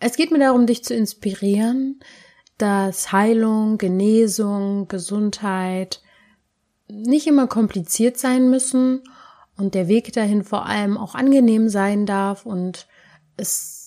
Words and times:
es 0.00 0.16
geht 0.16 0.30
mir 0.32 0.38
darum, 0.38 0.66
dich 0.66 0.82
zu 0.82 0.94
inspirieren, 0.94 2.00
dass 2.58 3.12
Heilung, 3.12 3.78
Genesung, 3.78 4.88
Gesundheit 4.88 6.02
nicht 6.88 7.26
immer 7.26 7.46
kompliziert 7.46 8.18
sein 8.18 8.50
müssen 8.50 9.02
und 9.56 9.74
der 9.74 9.88
Weg 9.88 10.12
dahin 10.12 10.42
vor 10.42 10.66
allem 10.66 10.98
auch 10.98 11.14
angenehm 11.14 11.68
sein 11.68 12.06
darf 12.06 12.44
und 12.44 12.88
es 13.36 13.79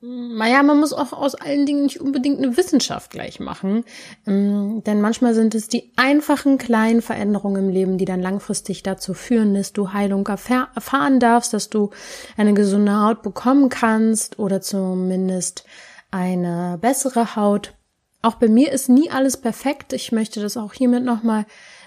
naja, 0.00 0.62
man 0.62 0.78
muss 0.78 0.92
auch 0.92 1.12
aus 1.12 1.34
allen 1.34 1.66
Dingen 1.66 1.82
nicht 1.82 2.00
unbedingt 2.00 2.38
eine 2.38 2.56
Wissenschaft 2.56 3.10
gleich 3.10 3.40
machen, 3.40 3.84
ähm, 4.28 4.84
denn 4.84 5.00
manchmal 5.00 5.34
sind 5.34 5.56
es 5.56 5.66
die 5.66 5.90
einfachen 5.96 6.56
kleinen 6.56 7.02
Veränderungen 7.02 7.64
im 7.64 7.68
Leben, 7.68 7.98
die 7.98 8.04
dann 8.04 8.22
langfristig 8.22 8.84
dazu 8.84 9.12
führen, 9.12 9.54
dass 9.54 9.72
du 9.72 9.92
Heilung 9.92 10.24
erfahren 10.28 11.18
darfst, 11.18 11.52
dass 11.52 11.68
du 11.68 11.90
eine 12.36 12.54
gesunde 12.54 13.00
Haut 13.00 13.22
bekommen 13.22 13.70
kannst 13.70 14.38
oder 14.38 14.60
zumindest 14.60 15.64
eine 16.12 16.78
bessere 16.80 17.34
Haut. 17.34 17.74
Auch 18.22 18.36
bei 18.36 18.48
mir 18.48 18.70
ist 18.70 18.88
nie 18.88 19.10
alles 19.10 19.36
perfekt. 19.36 19.92
Ich 19.92 20.12
möchte 20.12 20.40
das 20.40 20.56
auch 20.56 20.74
hiermit 20.74 21.04
nochmal 21.04 21.44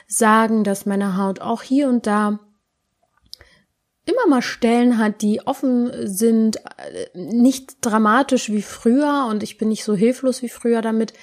sagen, 0.07 0.65
dass 0.65 0.85
meine 0.85 1.15
Haut 1.15 1.39
auch 1.39 1.61
hier 1.61 1.87
und 1.87 2.07
da 2.07 2.39
immer 4.11 4.27
mal 4.27 4.41
Stellen 4.41 4.97
hat, 4.97 5.21
die 5.21 5.41
offen 5.45 5.91
sind, 6.07 6.57
äh, 6.57 7.07
nicht 7.15 7.77
dramatisch 7.81 8.49
wie 8.49 8.61
früher 8.61 9.27
und 9.29 9.43
ich 9.43 9.57
bin 9.57 9.69
nicht 9.69 9.83
so 9.83 9.95
hilflos 9.95 10.41
wie 10.41 10.49
früher 10.49 10.81
damit. 10.81 11.13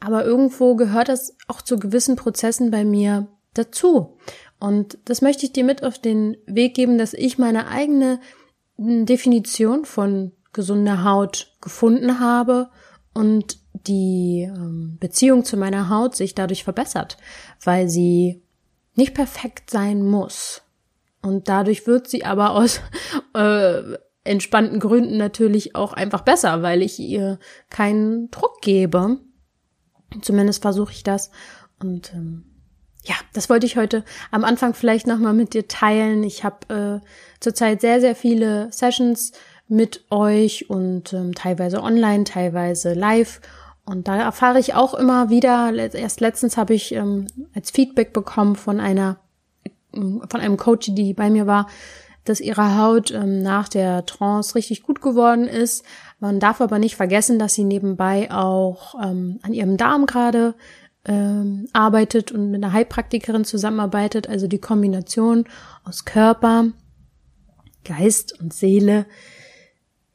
Aber 0.00 0.24
irgendwo 0.24 0.76
gehört 0.76 1.08
das 1.08 1.36
auch 1.48 1.62
zu 1.62 1.78
gewissen 1.78 2.16
Prozessen 2.16 2.70
bei 2.70 2.84
mir 2.84 3.28
dazu. 3.54 4.18
Und 4.58 4.98
das 5.06 5.22
möchte 5.22 5.46
ich 5.46 5.52
dir 5.52 5.64
mit 5.64 5.82
auf 5.82 5.98
den 5.98 6.36
Weg 6.46 6.74
geben, 6.74 6.98
dass 6.98 7.14
ich 7.14 7.38
meine 7.38 7.68
eigene 7.68 8.20
Definition 8.76 9.84
von 9.84 10.32
gesunder 10.52 11.04
Haut 11.04 11.54
gefunden 11.60 12.20
habe 12.20 12.70
und 13.12 13.58
die 13.72 14.48
ähm, 14.48 14.96
Beziehung 15.00 15.44
zu 15.44 15.56
meiner 15.56 15.88
Haut 15.88 16.16
sich 16.16 16.34
dadurch 16.34 16.64
verbessert, 16.64 17.16
weil 17.62 17.88
sie 17.88 18.42
nicht 18.94 19.14
perfekt 19.14 19.70
sein 19.70 20.02
muss. 20.02 20.63
Und 21.24 21.48
dadurch 21.48 21.86
wird 21.86 22.06
sie 22.06 22.24
aber 22.24 22.50
aus 22.50 22.82
äh, 23.34 23.80
entspannten 24.24 24.78
Gründen 24.78 25.16
natürlich 25.16 25.74
auch 25.74 25.94
einfach 25.94 26.20
besser, 26.20 26.62
weil 26.62 26.82
ich 26.82 26.98
ihr 26.98 27.38
keinen 27.70 28.30
Druck 28.30 28.60
gebe. 28.60 29.18
Zumindest 30.20 30.60
versuche 30.60 30.92
ich 30.92 31.02
das. 31.02 31.30
Und 31.80 32.12
ähm, 32.12 32.44
ja, 33.04 33.14
das 33.32 33.48
wollte 33.48 33.64
ich 33.64 33.76
heute 33.76 34.04
am 34.30 34.44
Anfang 34.44 34.74
vielleicht 34.74 35.06
nochmal 35.06 35.32
mit 35.32 35.54
dir 35.54 35.66
teilen. 35.66 36.22
Ich 36.24 36.44
habe 36.44 37.00
äh, 37.02 37.06
zurzeit 37.40 37.80
sehr, 37.80 38.00
sehr 38.00 38.14
viele 38.14 38.70
Sessions 38.70 39.32
mit 39.66 40.04
euch 40.10 40.68
und 40.68 41.14
ähm, 41.14 41.34
teilweise 41.34 41.82
online, 41.82 42.24
teilweise 42.24 42.92
live. 42.92 43.40
Und 43.86 44.08
da 44.08 44.16
erfahre 44.16 44.58
ich 44.58 44.74
auch 44.74 44.92
immer 44.92 45.30
wieder, 45.30 45.72
erst 45.94 46.20
letztens 46.20 46.58
habe 46.58 46.74
ich 46.74 46.92
ähm, 46.94 47.26
als 47.54 47.70
Feedback 47.70 48.12
bekommen 48.12 48.56
von 48.56 48.78
einer 48.78 49.23
von 49.94 50.40
einem 50.40 50.56
Coach, 50.56 50.90
die 50.92 51.14
bei 51.14 51.30
mir 51.30 51.46
war, 51.46 51.68
dass 52.24 52.40
ihre 52.40 52.78
Haut 52.78 53.10
ähm, 53.10 53.42
nach 53.42 53.68
der 53.68 54.06
Trance 54.06 54.54
richtig 54.54 54.82
gut 54.82 55.00
geworden 55.00 55.46
ist. 55.46 55.84
Man 56.20 56.40
darf 56.40 56.60
aber 56.60 56.78
nicht 56.78 56.96
vergessen, 56.96 57.38
dass 57.38 57.54
sie 57.54 57.64
nebenbei 57.64 58.30
auch 58.30 58.94
ähm, 59.02 59.38
an 59.42 59.52
ihrem 59.52 59.76
Darm 59.76 60.06
gerade 60.06 60.54
ähm, 61.04 61.68
arbeitet 61.72 62.32
und 62.32 62.50
mit 62.50 62.64
einer 62.64 62.72
Heilpraktikerin 62.72 63.44
zusammenarbeitet. 63.44 64.28
Also 64.28 64.46
die 64.46 64.58
Kombination 64.60 65.44
aus 65.84 66.06
Körper, 66.06 66.72
Geist 67.84 68.40
und 68.40 68.54
Seele. 68.54 69.06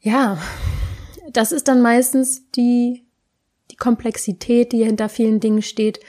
Ja, 0.02 0.40
das 1.32 1.52
ist 1.52 1.68
dann 1.68 1.82
meistens 1.82 2.50
die, 2.52 3.06
die 3.70 3.76
Komplexität, 3.76 4.72
die 4.72 4.84
hinter 4.84 5.10
vielen 5.10 5.40
Dingen 5.40 5.62
steht, 5.62 6.00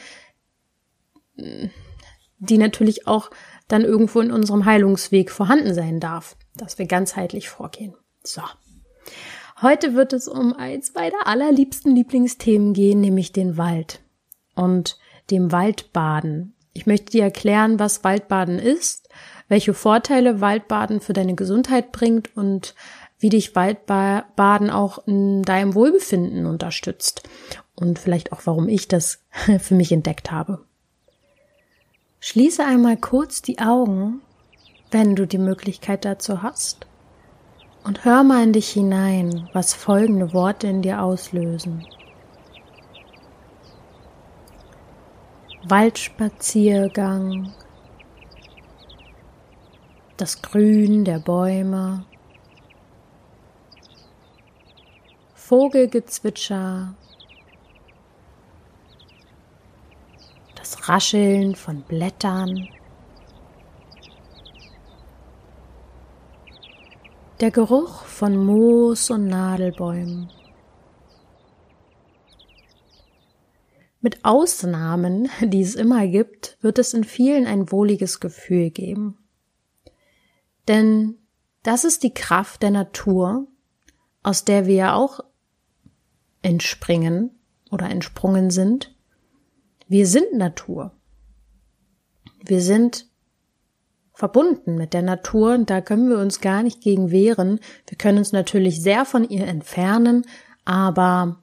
die 2.39 2.59
natürlich 2.59 3.07
auch 3.07 3.31
dann 3.73 3.85
irgendwo 3.85 4.21
in 4.21 4.33
unserem 4.33 4.65
Heilungsweg 4.65 5.31
vorhanden 5.31 5.75
sein 5.75 6.01
darf, 6.01 6.37
dass 6.57 6.79
wir 6.79 6.87
ganzheitlich 6.87 7.49
vorgehen. 7.49 7.95
So. 8.23 8.43
Heute 9.63 9.95
wird 9.95 10.13
es 10.13 10.27
um 10.27 10.55
eins 10.55 10.95
meiner 10.95 11.27
allerliebsten 11.27 11.95
Lieblingsthemen 11.95 12.73
gehen, 12.73 13.01
nämlich 13.01 13.33
den 13.33 13.57
Wald 13.57 14.01
und 14.55 14.99
dem 15.31 15.53
Waldbaden. 15.53 16.55
Ich 16.73 16.87
möchte 16.87 17.13
dir 17.13 17.25
erklären, 17.25 17.79
was 17.79 18.03
Waldbaden 18.03 18.59
ist, 18.59 19.09
welche 19.49 19.75
Vorteile 19.75 20.41
Waldbaden 20.41 21.01
für 21.01 21.13
deine 21.13 21.35
Gesundheit 21.35 21.93
bringt 21.93 22.37
und 22.37 22.75
wie 23.19 23.29
dich 23.29 23.55
Waldbaden 23.55 24.71
auch 24.71 25.07
in 25.07 25.43
deinem 25.43 25.75
Wohlbefinden 25.75 26.47
unterstützt 26.47 27.29
und 27.75 27.99
vielleicht 27.99 28.33
auch, 28.33 28.43
warum 28.45 28.69
ich 28.69 28.89
das 28.89 29.23
für 29.59 29.75
mich 29.75 29.93
entdeckt 29.93 30.31
habe. 30.31 30.65
Schließe 32.23 32.63
einmal 32.63 32.99
kurz 32.99 33.41
die 33.41 33.61
Augen, 33.61 34.21
wenn 34.91 35.17
du 35.17 35.27
die 35.27 35.39
Möglichkeit 35.39 36.05
dazu 36.05 36.43
hast, 36.43 36.87
und 37.83 38.05
hör 38.05 38.25
mal 38.25 38.43
in 38.43 38.53
dich 38.53 38.69
hinein, 38.69 39.49
was 39.55 39.73
folgende 39.73 40.35
Worte 40.35 40.67
in 40.67 40.83
dir 40.83 41.01
auslösen. 41.01 41.87
Waldspaziergang, 45.65 47.55
das 50.19 50.43
Grün 50.43 51.07
der 51.07 51.21
Bäume, 51.21 52.05
Vogelgezwitscher, 55.35 56.95
das 60.71 60.89
Rascheln 60.89 61.57
von 61.57 61.83
Blättern, 61.83 62.69
der 67.41 67.51
Geruch 67.51 68.05
von 68.05 68.37
Moos 68.37 69.11
und 69.11 69.27
Nadelbäumen. 69.27 70.31
Mit 74.01 74.25
Ausnahmen, 74.25 75.29
die 75.41 75.61
es 75.61 75.75
immer 75.75 76.07
gibt, 76.07 76.57
wird 76.61 76.79
es 76.79 76.95
in 76.95 77.05
vielen 77.05 77.47
ein 77.47 77.73
wohliges 77.73 78.21
Gefühl 78.21 78.71
geben. 78.71 79.19
Denn 80.69 81.17
das 81.65 81.85
ist 81.85 82.05
die 82.05 82.15
Kraft 82.15 82.63
der 82.63 82.71
Natur, 82.71 83.49
aus 84.23 84.45
der 84.45 84.67
wir 84.67 84.75
ja 84.75 84.95
auch 84.95 85.21
entspringen 86.43 87.31
oder 87.71 87.91
entsprungen 87.91 88.51
sind 88.51 88.95
wir 89.91 90.07
sind 90.07 90.35
Natur. 90.35 90.93
Wir 92.45 92.61
sind 92.61 93.09
verbunden 94.15 94.77
mit 94.77 94.95
der 94.95 95.03
Natur 95.03 95.55
und 95.55 95.69
da 95.69 95.81
können 95.81 96.09
wir 96.09 96.19
uns 96.19 96.41
gar 96.41 96.63
nicht 96.63 96.81
gegen 96.81 97.11
wehren. 97.11 97.59
Wir 97.89 97.99
können 97.99 98.19
uns 98.19 98.31
natürlich 98.31 98.81
sehr 98.81 99.05
von 99.05 99.29
ihr 99.29 99.49
entfernen, 99.49 100.25
aber 100.65 101.43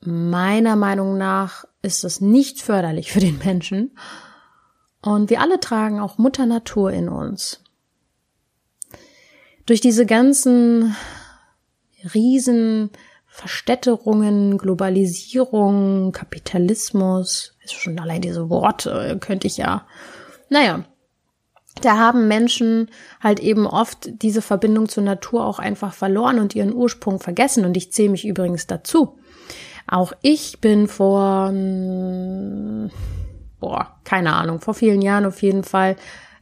meiner 0.00 0.76
Meinung 0.76 1.16
nach 1.16 1.64
ist 1.80 2.04
es 2.04 2.20
nicht 2.20 2.60
förderlich 2.60 3.10
für 3.10 3.20
den 3.20 3.38
Menschen. 3.38 3.96
Und 5.00 5.30
wir 5.30 5.40
alle 5.40 5.60
tragen 5.60 5.98
auch 5.98 6.18
Mutter 6.18 6.44
Natur 6.44 6.92
in 6.92 7.08
uns. 7.08 7.64
Durch 9.64 9.80
diese 9.80 10.04
ganzen 10.04 10.94
riesen 12.12 12.90
Verstädterungen, 13.40 14.58
Globalisierung, 14.58 16.12
Kapitalismus, 16.12 17.56
ist 17.64 17.72
schon 17.72 17.98
allein 17.98 18.20
diese 18.20 18.50
Worte 18.50 19.16
könnte 19.18 19.46
ich 19.46 19.56
ja, 19.56 19.86
naja, 20.50 20.84
da 21.80 21.96
haben 21.96 22.28
Menschen 22.28 22.90
halt 23.18 23.40
eben 23.40 23.66
oft 23.66 24.10
diese 24.22 24.42
Verbindung 24.42 24.90
zur 24.90 25.04
Natur 25.04 25.46
auch 25.46 25.58
einfach 25.58 25.94
verloren 25.94 26.38
und 26.38 26.54
ihren 26.54 26.74
Ursprung 26.74 27.18
vergessen. 27.18 27.64
Und 27.64 27.78
ich 27.78 27.92
zähle 27.92 28.10
mich 28.10 28.26
übrigens 28.26 28.66
dazu. 28.66 29.18
Auch 29.86 30.12
ich 30.20 30.60
bin 30.60 30.86
vor, 30.86 31.50
boah, 33.58 33.96
keine 34.04 34.34
Ahnung, 34.34 34.60
vor 34.60 34.74
vielen 34.74 35.00
Jahren 35.00 35.24
auf 35.24 35.40
jeden 35.40 35.64
Fall 35.64 35.96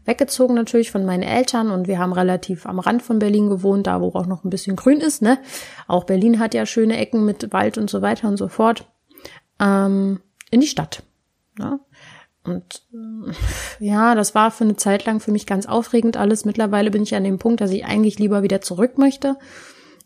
weggezogen 0.09 0.55
natürlich 0.55 0.91
von 0.91 1.05
meinen 1.05 1.23
Eltern 1.23 1.71
und 1.71 1.87
wir 1.87 1.99
haben 1.99 2.13
relativ 2.13 2.67
am 2.67 2.81
Rand 2.81 3.03
von 3.03 3.21
Berlin 3.21 3.49
gewohnt, 3.49 3.87
da 3.87 4.01
wo 4.01 4.09
auch 4.09 4.27
noch 4.27 4.43
ein 4.43 4.51
bisschen 4.51 4.75
grün 4.75 5.01
ist, 5.01 5.23
ne? 5.23 5.39
Auch 5.87 6.05
Berlin 6.05 6.41
hat 6.41 6.55
ja 6.55 6.67
schöne 6.67 6.97
Ecken 6.97 7.25
mit 7.25 7.53
Wald 7.53 7.79
und 7.79 7.89
so 7.89 8.03
weiter 8.03 8.27
und 8.27 8.39
so 8.39 8.49
fort. 8.49 8.91
Ähm, 9.61 10.21
in 10.51 10.61
die 10.61 10.67
Stadt. 10.67 11.03
Ne? 11.59 11.79
Und 12.43 12.83
äh, 12.93 13.85
ja, 13.85 14.15
das 14.15 14.35
war 14.35 14.51
für 14.51 14.65
eine 14.65 14.77
Zeit 14.77 15.05
lang 15.05 15.21
für 15.21 15.33
mich 15.33 15.47
ganz 15.47 15.67
aufregend 15.67 16.17
alles. 16.17 16.45
Mittlerweile 16.45 16.91
bin 16.91 17.03
ich 17.03 17.15
an 17.15 17.25
dem 17.25 17.39
Punkt, 17.39 17.61
dass 17.61 17.71
ich 17.71 17.85
eigentlich 17.85 18.19
lieber 18.19 18.43
wieder 18.43 18.61
zurück 18.61 18.97
möchte. 18.97 19.37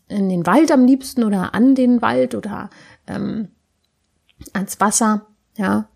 In 0.09 0.29
den 0.29 0.45
Wald 0.45 0.71
am 0.71 0.85
liebsten 0.85 1.23
oder 1.23 1.53
an 1.53 1.75
den 1.75 2.01
Wald 2.01 2.35
oder 2.35 2.69
ähm, 3.07 3.49
ans 4.51 4.79
Wasser. 4.79 5.27
Ja. 5.55 5.89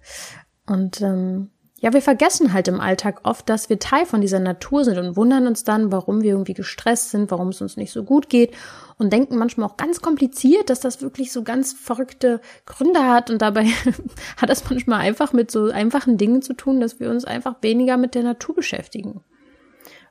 Und 0.65 1.01
ähm, 1.01 1.49
ja, 1.79 1.93
wir 1.93 2.01
vergessen 2.01 2.53
halt 2.53 2.67
im 2.67 2.79
Alltag 2.79 3.19
oft, 3.23 3.47
dass 3.49 3.69
wir 3.69 3.77
Teil 3.77 4.07
von 4.07 4.19
dieser 4.19 4.39
Natur 4.39 4.83
sind 4.83 4.97
und 4.97 5.15
wundern 5.15 5.45
uns 5.45 5.63
dann, 5.63 5.91
warum 5.91 6.23
wir 6.23 6.31
irgendwie 6.31 6.55
gestresst 6.55 7.11
sind, 7.11 7.29
warum 7.29 7.49
es 7.49 7.61
uns 7.61 7.77
nicht 7.77 7.91
so 7.91 8.03
gut 8.03 8.29
geht 8.29 8.55
und 8.97 9.13
denken 9.13 9.37
manchmal 9.37 9.69
auch 9.69 9.77
ganz 9.77 10.01
kompliziert, 10.01 10.71
dass 10.71 10.79
das 10.79 11.03
wirklich 11.03 11.31
so 11.31 11.43
ganz 11.43 11.73
verrückte 11.73 12.41
Gründe 12.65 13.03
hat 13.03 13.29
und 13.29 13.43
dabei 13.43 13.65
hat 14.37 14.49
das 14.49 14.67
manchmal 14.67 15.01
einfach 15.01 15.33
mit 15.33 15.51
so 15.51 15.65
einfachen 15.65 16.17
Dingen 16.17 16.41
zu 16.41 16.53
tun, 16.53 16.79
dass 16.79 16.99
wir 16.99 17.11
uns 17.11 17.25
einfach 17.25 17.57
weniger 17.61 17.97
mit 17.97 18.15
der 18.15 18.23
Natur 18.23 18.55
beschäftigen. 18.55 19.21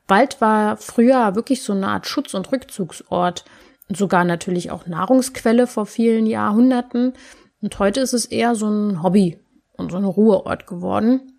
Wald 0.07 0.41
war 0.41 0.77
früher 0.77 1.35
wirklich 1.35 1.63
so 1.63 1.73
eine 1.73 1.89
Art 1.89 2.07
Schutz- 2.07 2.35
und 2.35 2.53
Rückzugsort, 2.53 3.45
sogar 3.89 4.25
natürlich 4.25 4.71
auch 4.71 4.87
Nahrungsquelle 4.87 5.67
vor 5.67 5.87
vielen 5.87 6.27
Jahrhunderten 6.27 7.15
und 7.61 7.77
heute 7.81 8.01
ist 8.01 8.13
es 8.13 8.27
eher 8.27 8.55
so 8.55 8.69
ein 8.69 9.03
Hobby 9.03 9.41
und 9.77 9.91
so 9.91 9.97
ein 9.97 10.05
Ruheort 10.05 10.69
geworden. 10.69 11.33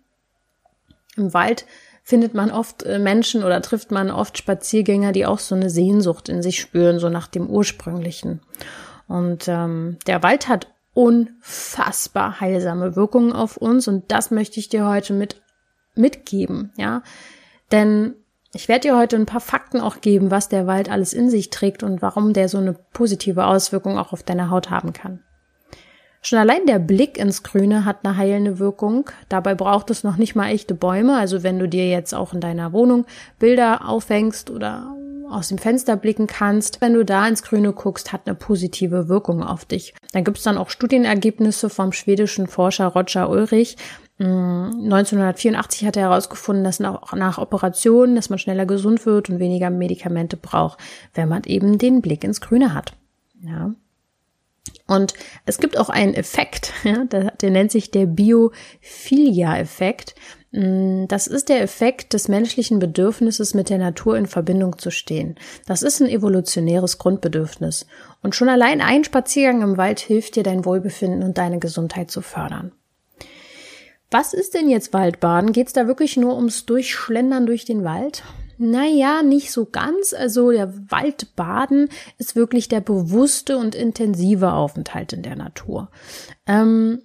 Im 1.18 1.34
Wald 1.34 1.66
findet 2.02 2.32
man 2.32 2.50
oft 2.50 2.84
äh, 2.84 2.98
Menschen 2.98 3.44
oder 3.44 3.60
trifft 3.60 3.90
man 3.90 4.10
oft 4.10 4.38
Spaziergänger, 4.38 5.12
die 5.12 5.26
auch 5.26 5.38
so 5.38 5.54
eine 5.54 5.68
Sehnsucht 5.68 6.28
in 6.28 6.42
sich 6.42 6.58
spüren, 6.60 6.98
so 6.98 7.10
nach 7.10 7.26
dem 7.26 7.50
ursprünglichen. 7.50 8.40
Und 9.06 9.46
ähm, 9.48 9.98
der 10.06 10.22
Wald 10.22 10.48
hat 10.48 10.68
unfassbar 10.94 12.40
heilsame 12.40 12.96
Wirkungen 12.96 13.32
auf 13.32 13.56
uns 13.56 13.88
und 13.88 14.10
das 14.10 14.30
möchte 14.30 14.58
ich 14.58 14.68
dir 14.68 14.86
heute 14.86 15.12
mit 15.12 15.40
mitgeben, 15.94 16.72
ja. 16.76 17.02
Denn 17.72 18.14
ich 18.54 18.68
werde 18.68 18.88
dir 18.88 18.96
heute 18.96 19.16
ein 19.16 19.26
paar 19.26 19.40
Fakten 19.40 19.80
auch 19.80 20.00
geben, 20.00 20.30
was 20.30 20.48
der 20.48 20.66
Wald 20.66 20.90
alles 20.90 21.12
in 21.12 21.28
sich 21.28 21.50
trägt 21.50 21.82
und 21.82 22.00
warum 22.00 22.32
der 22.32 22.48
so 22.48 22.58
eine 22.58 22.72
positive 22.72 23.46
Auswirkung 23.46 23.98
auch 23.98 24.12
auf 24.12 24.22
deine 24.22 24.50
Haut 24.50 24.70
haben 24.70 24.92
kann. 24.92 25.22
Schon 26.20 26.38
allein 26.38 26.66
der 26.66 26.78
Blick 26.78 27.16
ins 27.16 27.42
Grüne 27.42 27.84
hat 27.84 28.04
eine 28.04 28.16
heilende 28.16 28.58
Wirkung. 28.58 29.08
Dabei 29.28 29.54
braucht 29.54 29.90
es 29.90 30.04
noch 30.04 30.16
nicht 30.16 30.34
mal 30.34 30.50
echte 30.50 30.74
Bäume. 30.74 31.16
Also 31.16 31.42
wenn 31.42 31.58
du 31.58 31.68
dir 31.68 31.88
jetzt 31.88 32.14
auch 32.14 32.34
in 32.34 32.40
deiner 32.40 32.72
Wohnung 32.72 33.06
Bilder 33.38 33.88
aufhängst 33.88 34.50
oder 34.50 34.94
aus 35.30 35.48
dem 35.48 35.58
Fenster 35.58 35.96
blicken 35.96 36.26
kannst, 36.26 36.80
wenn 36.80 36.94
du 36.94 37.04
da 37.04 37.26
ins 37.28 37.42
Grüne 37.42 37.72
guckst, 37.72 38.12
hat 38.12 38.22
eine 38.26 38.34
positive 38.34 39.08
Wirkung 39.08 39.42
auf 39.42 39.64
dich. 39.64 39.94
Dann 40.12 40.24
gibt 40.24 40.38
es 40.38 40.44
dann 40.44 40.58
auch 40.58 40.70
Studienergebnisse 40.70 41.68
vom 41.70 41.92
schwedischen 41.92 42.46
Forscher 42.46 42.86
Roger 42.86 43.28
Ulrich. 43.28 43.76
1984 44.20 45.80
hm, 45.80 45.86
hat 45.86 45.96
er 45.96 46.04
herausgefunden, 46.04 46.64
dass 46.64 46.80
nach, 46.80 47.12
nach 47.12 47.38
Operationen, 47.38 48.16
dass 48.16 48.30
man 48.30 48.38
schneller 48.40 48.66
gesund 48.66 49.06
wird 49.06 49.30
und 49.30 49.38
weniger 49.38 49.70
Medikamente 49.70 50.36
braucht, 50.36 50.78
wenn 51.14 51.28
man 51.28 51.44
eben 51.44 51.78
den 51.78 52.02
Blick 52.02 52.24
ins 52.24 52.40
Grüne 52.40 52.74
hat. 52.74 52.94
Ja. 53.42 53.74
Und 54.86 55.14
es 55.46 55.58
gibt 55.58 55.78
auch 55.78 55.88
einen 55.88 56.14
Effekt, 56.14 56.72
ja, 56.84 57.04
der, 57.04 57.32
der 57.32 57.50
nennt 57.50 57.70
sich 57.70 57.90
der 57.90 58.06
Biophilia-Effekt. 58.06 60.14
Mm, 60.50 61.06
das 61.08 61.26
ist 61.26 61.48
der 61.48 61.62
Effekt 61.62 62.14
des 62.14 62.28
menschlichen 62.28 62.78
Bedürfnisses, 62.78 63.54
mit 63.54 63.70
der 63.70 63.78
Natur 63.78 64.16
in 64.16 64.26
Verbindung 64.26 64.78
zu 64.78 64.90
stehen. 64.90 65.36
Das 65.66 65.82
ist 65.82 66.00
ein 66.00 66.08
evolutionäres 66.08 66.98
Grundbedürfnis. 66.98 67.86
Und 68.22 68.34
schon 68.34 68.48
allein 68.48 68.80
ein 68.80 69.04
Spaziergang 69.04 69.62
im 69.62 69.76
Wald 69.76 70.00
hilft 70.00 70.36
dir, 70.36 70.42
dein 70.42 70.64
Wohlbefinden 70.64 71.22
und 71.22 71.38
deine 71.38 71.58
Gesundheit 71.58 72.10
zu 72.10 72.22
fördern. 72.22 72.72
Was 74.10 74.32
ist 74.32 74.54
denn 74.54 74.70
jetzt 74.70 74.94
Waldbaden? 74.94 75.52
Geht 75.52 75.66
es 75.66 75.74
da 75.74 75.86
wirklich 75.86 76.16
nur 76.16 76.36
ums 76.36 76.64
Durchschlendern 76.64 77.44
durch 77.44 77.66
den 77.66 77.84
Wald? 77.84 78.22
Naja, 78.58 79.22
nicht 79.22 79.52
so 79.52 79.66
ganz. 79.66 80.12
Also 80.12 80.50
der 80.50 80.90
Waldbaden 80.90 81.88
ist 82.18 82.34
wirklich 82.34 82.68
der 82.68 82.80
bewusste 82.80 83.56
und 83.56 83.74
intensive 83.74 84.52
Aufenthalt 84.52 85.12
in 85.12 85.22
der 85.22 85.36
Natur. 85.36 85.90
Ähm, 86.46 87.02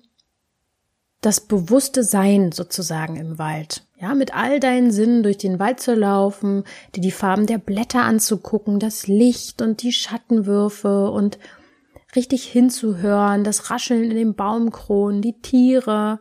das 1.21 1.39
bewusste 1.39 2.03
Sein 2.03 2.51
sozusagen 2.51 3.15
im 3.15 3.37
Wald. 3.37 3.83
Ja, 3.97 4.15
mit 4.15 4.35
all 4.35 4.59
deinen 4.59 4.91
Sinnen 4.91 5.23
durch 5.23 5.37
den 5.37 5.59
Wald 5.59 5.79
zu 5.79 5.93
laufen, 5.93 6.65
dir 6.95 7.01
die 7.01 7.11
Farben 7.11 7.45
der 7.45 7.59
Blätter 7.59 8.01
anzugucken, 8.01 8.79
das 8.79 9.07
Licht 9.07 9.61
und 9.61 9.83
die 9.83 9.93
Schattenwürfe 9.93 11.09
und 11.11 11.37
richtig 12.15 12.43
hinzuhören, 12.43 13.43
das 13.43 13.69
Rascheln 13.69 14.03
in 14.03 14.17
den 14.17 14.35
Baumkronen, 14.35 15.21
die 15.21 15.39
Tiere, 15.41 16.19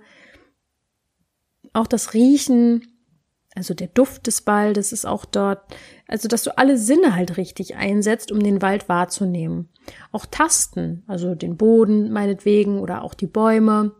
auch 1.72 1.86
das 1.86 2.14
Riechen 2.14 2.91
also 3.54 3.74
der 3.74 3.88
Duft 3.88 4.26
des 4.26 4.46
Waldes 4.46 4.92
ist 4.92 5.04
auch 5.04 5.24
dort. 5.24 5.60
Also, 6.08 6.28
dass 6.28 6.42
du 6.42 6.56
alle 6.56 6.78
Sinne 6.78 7.14
halt 7.14 7.36
richtig 7.36 7.76
einsetzt, 7.76 8.32
um 8.32 8.42
den 8.42 8.62
Wald 8.62 8.88
wahrzunehmen. 8.88 9.68
Auch 10.10 10.24
Tasten, 10.26 11.02
also 11.06 11.34
den 11.34 11.56
Boden 11.56 12.12
meinetwegen 12.12 12.78
oder 12.80 13.02
auch 13.02 13.14
die 13.14 13.26
Bäume, 13.26 13.92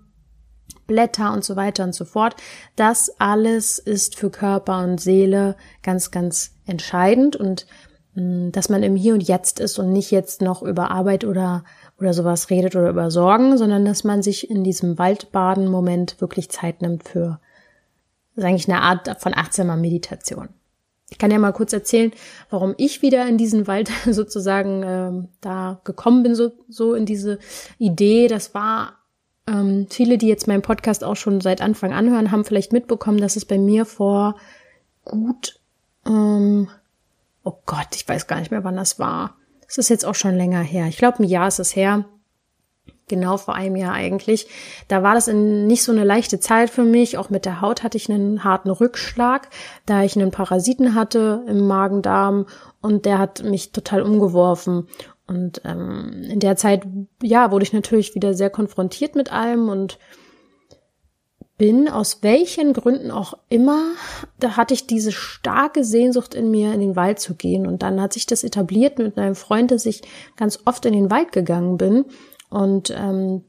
Blätter 0.87 1.32
und 1.32 1.44
so 1.44 1.56
weiter 1.56 1.84
und 1.84 1.94
so 1.94 2.04
fort. 2.04 2.37
Das 2.76 3.10
alles 3.19 3.78
ist 3.78 4.16
für 4.16 4.31
Körper 4.31 4.82
und 4.84 5.00
Seele 5.00 5.56
ganz, 5.82 6.10
ganz 6.10 6.55
entscheidend 6.66 7.37
und 7.37 7.66
mm, 8.14 8.50
dass 8.52 8.69
man 8.69 8.82
im 8.82 8.96
Hier 8.96 9.12
und 9.14 9.22
Jetzt 9.22 9.60
ist 9.60 9.78
und 9.78 9.93
nicht 9.93 10.10
jetzt 10.10 10.40
noch 10.40 10.62
über 10.62 10.90
Arbeit 10.90 11.25
oder 11.25 11.64
oder 12.00 12.14
sowas 12.14 12.50
redet 12.50 12.75
oder 12.75 12.88
über 12.88 13.10
Sorgen, 13.10 13.56
sondern 13.56 13.84
dass 13.84 14.02
man 14.02 14.22
sich 14.22 14.50
in 14.50 14.64
diesem 14.64 14.98
Waldbaden-Moment 14.98 16.20
wirklich 16.20 16.50
Zeit 16.50 16.82
nimmt 16.82 17.08
für 17.08 17.38
das 18.34 18.44
ist 18.44 18.49
eigentlich 18.49 18.69
eine 18.69 18.81
Art 18.81 19.20
von 19.20 19.34
achtsamer 19.34 19.76
Meditation. 19.76 20.49
Ich 21.11 21.19
kann 21.19 21.31
ja 21.31 21.38
mal 21.38 21.52
kurz 21.52 21.73
erzählen, 21.75 22.11
warum 22.49 22.75
ich 22.79 23.02
wieder 23.02 23.26
in 23.26 23.37
diesen 23.37 23.67
Wald 23.67 23.90
sozusagen 24.06 24.82
ähm, 24.84 25.29
da 25.40 25.81
gekommen 25.84 26.23
bin, 26.23 26.34
so, 26.34 26.52
so 26.69 26.94
in 26.94 27.05
diese 27.05 27.38
Idee. 27.79 28.29
Das 28.29 28.55
war 28.55 28.94
ähm, 29.46 29.87
viele, 29.90 30.17
die 30.17 30.29
jetzt 30.29 30.49
meinen 30.49 30.62
Podcast 30.62 31.05
auch 31.05 31.17
schon 31.17 31.40
seit 31.43 31.61
Anfang 31.61 31.93
anhören, 31.93 32.31
haben 32.31 32.44
vielleicht 32.44 32.73
mitbekommen, 32.73 33.19
dass 33.19 33.37
es 33.37 33.44
bei 33.44 33.58
mir 33.58 33.84
vor 33.84 34.37
gut, 35.05 35.61
ähm, 36.06 36.69
oh 37.44 37.58
Gott, 37.67 37.88
ich 37.94 38.08
weiß 38.08 38.26
gar 38.26 38.38
nicht 38.38 38.50
mehr, 38.50 38.64
wann 38.64 38.76
das 38.76 38.99
war. 38.99 39.37
Das 39.67 39.76
ist 39.76 39.90
jetzt 39.90 40.06
auch 40.06 40.14
schon 40.14 40.37
länger 40.37 40.61
her. 40.61 40.87
Ich 40.87 40.96
glaube, 40.96 41.23
ein 41.23 41.29
Jahr 41.29 41.49
ist 41.49 41.58
es 41.58 41.76
her 41.76 42.06
genau 43.09 43.37
vor 43.37 43.55
einem 43.55 43.77
Jahr 43.77 43.93
eigentlich. 43.93 44.47
Da 44.89 45.03
war 45.03 45.15
das 45.15 45.29
in 45.29 45.67
nicht 45.67 45.82
so 45.82 45.93
eine 45.93 46.05
leichte 46.05 46.41
Zeit 46.41 46.71
für 46.71 46.85
mich. 46.85 47.19
Auch 47.19 47.31
mit 47.31 47.44
der 47.44 47.61
Haut 47.61 47.82
hatte 47.82 47.97
ich 47.97 48.11
einen 48.11 48.44
harten 48.44 48.71
Rückschlag, 48.71 49.49
da 49.87 50.03
ich 50.03 50.17
einen 50.17 50.31
Parasiten 50.31 50.94
hatte 50.94 51.44
im 51.47 51.67
Magen-Darm 51.67 52.47
und 52.81 53.05
der 53.05 53.19
hat 53.19 53.43
mich 53.43 53.73
total 53.73 54.03
umgeworfen. 54.03 54.89
Und 55.27 55.63
ähm, 55.65 56.25
in 56.31 56.41
der 56.41 56.56
Zeit, 56.56 56.87
ja, 57.23 57.51
wurde 57.51 57.65
ich 57.65 57.73
natürlich 57.73 58.15
wieder 58.15 58.35
sehr 58.35 58.51
konfrontiert 58.51 59.15
mit 59.15 59.32
allem 59.32 59.69
und 59.69 59.99
bin, 61.63 61.89
aus 61.89 62.23
welchen 62.23 62.73
Gründen 62.73 63.13
auch 63.13 63.35
immer, 63.49 63.93
da 64.41 64.56
hatte 64.56 64.75
ich 64.75 64.89
diese 64.89 65.13
starke 65.13 65.85
Sehnsucht 65.85 66.35
in 66.35 66.51
mir, 66.51 66.75
in 66.75 66.81
den 66.81 66.97
Wald 66.97 67.21
zu 67.21 67.35
gehen. 67.35 67.69
Und 67.69 67.82
dann 67.82 68.01
hat 68.01 68.15
sich 68.15 68.27
das 68.27 68.43
etabliert 68.43 68.99
mit 68.99 69.17
einem 69.17 69.37
Freund, 69.37 69.71
dass 69.71 69.87
ich 69.87 70.03
ganz 70.37 70.59
oft 70.65 70.85
in 70.87 70.93
den 70.93 71.11
Wald 71.11 71.31
gegangen 71.31 71.77
bin. 71.77 72.05
Und 72.53 72.94
ähm, 72.94 73.43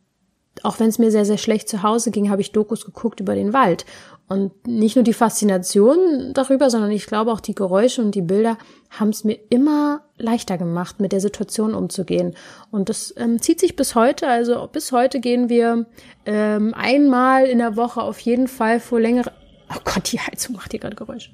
auch 0.61 0.79
wenn 0.79 0.87
es 0.87 0.97
mir 0.97 1.11
sehr, 1.11 1.25
sehr 1.25 1.37
schlecht 1.37 1.67
zu 1.67 1.83
Hause 1.83 2.11
ging, 2.11 2.29
habe 2.29 2.41
ich 2.41 2.53
Dokus 2.53 2.85
geguckt 2.85 3.19
über 3.19 3.35
den 3.35 3.51
Wald. 3.51 3.85
Und 4.29 4.65
nicht 4.65 4.95
nur 4.95 5.03
die 5.03 5.13
Faszination 5.13 6.31
darüber, 6.33 6.69
sondern 6.69 6.91
ich 6.91 7.05
glaube 7.05 7.31
auch 7.31 7.41
die 7.41 7.53
Geräusche 7.53 8.01
und 8.01 8.15
die 8.15 8.21
Bilder 8.21 8.57
haben 8.89 9.09
es 9.09 9.25
mir 9.25 9.37
immer 9.49 10.03
leichter 10.17 10.57
gemacht, 10.57 11.01
mit 11.01 11.11
der 11.11 11.19
Situation 11.19 11.73
umzugehen. 11.73 12.33
Und 12.71 12.87
das 12.87 13.13
ähm, 13.17 13.41
zieht 13.41 13.59
sich 13.59 13.75
bis 13.75 13.95
heute. 13.95 14.27
Also 14.27 14.67
bis 14.71 14.93
heute 14.93 15.19
gehen 15.19 15.49
wir 15.49 15.85
ähm, 16.25 16.73
einmal 16.73 17.45
in 17.45 17.57
der 17.57 17.75
Woche 17.75 18.01
auf 18.01 18.19
jeden 18.21 18.47
Fall 18.47 18.79
vor 18.79 19.01
längere. 19.01 19.33
Oh 19.69 19.81
Gott, 19.83 20.11
die 20.13 20.19
Heizung 20.19 20.55
macht 20.55 20.71
hier 20.71 20.79
gerade 20.79 20.95
Geräusche. 20.95 21.31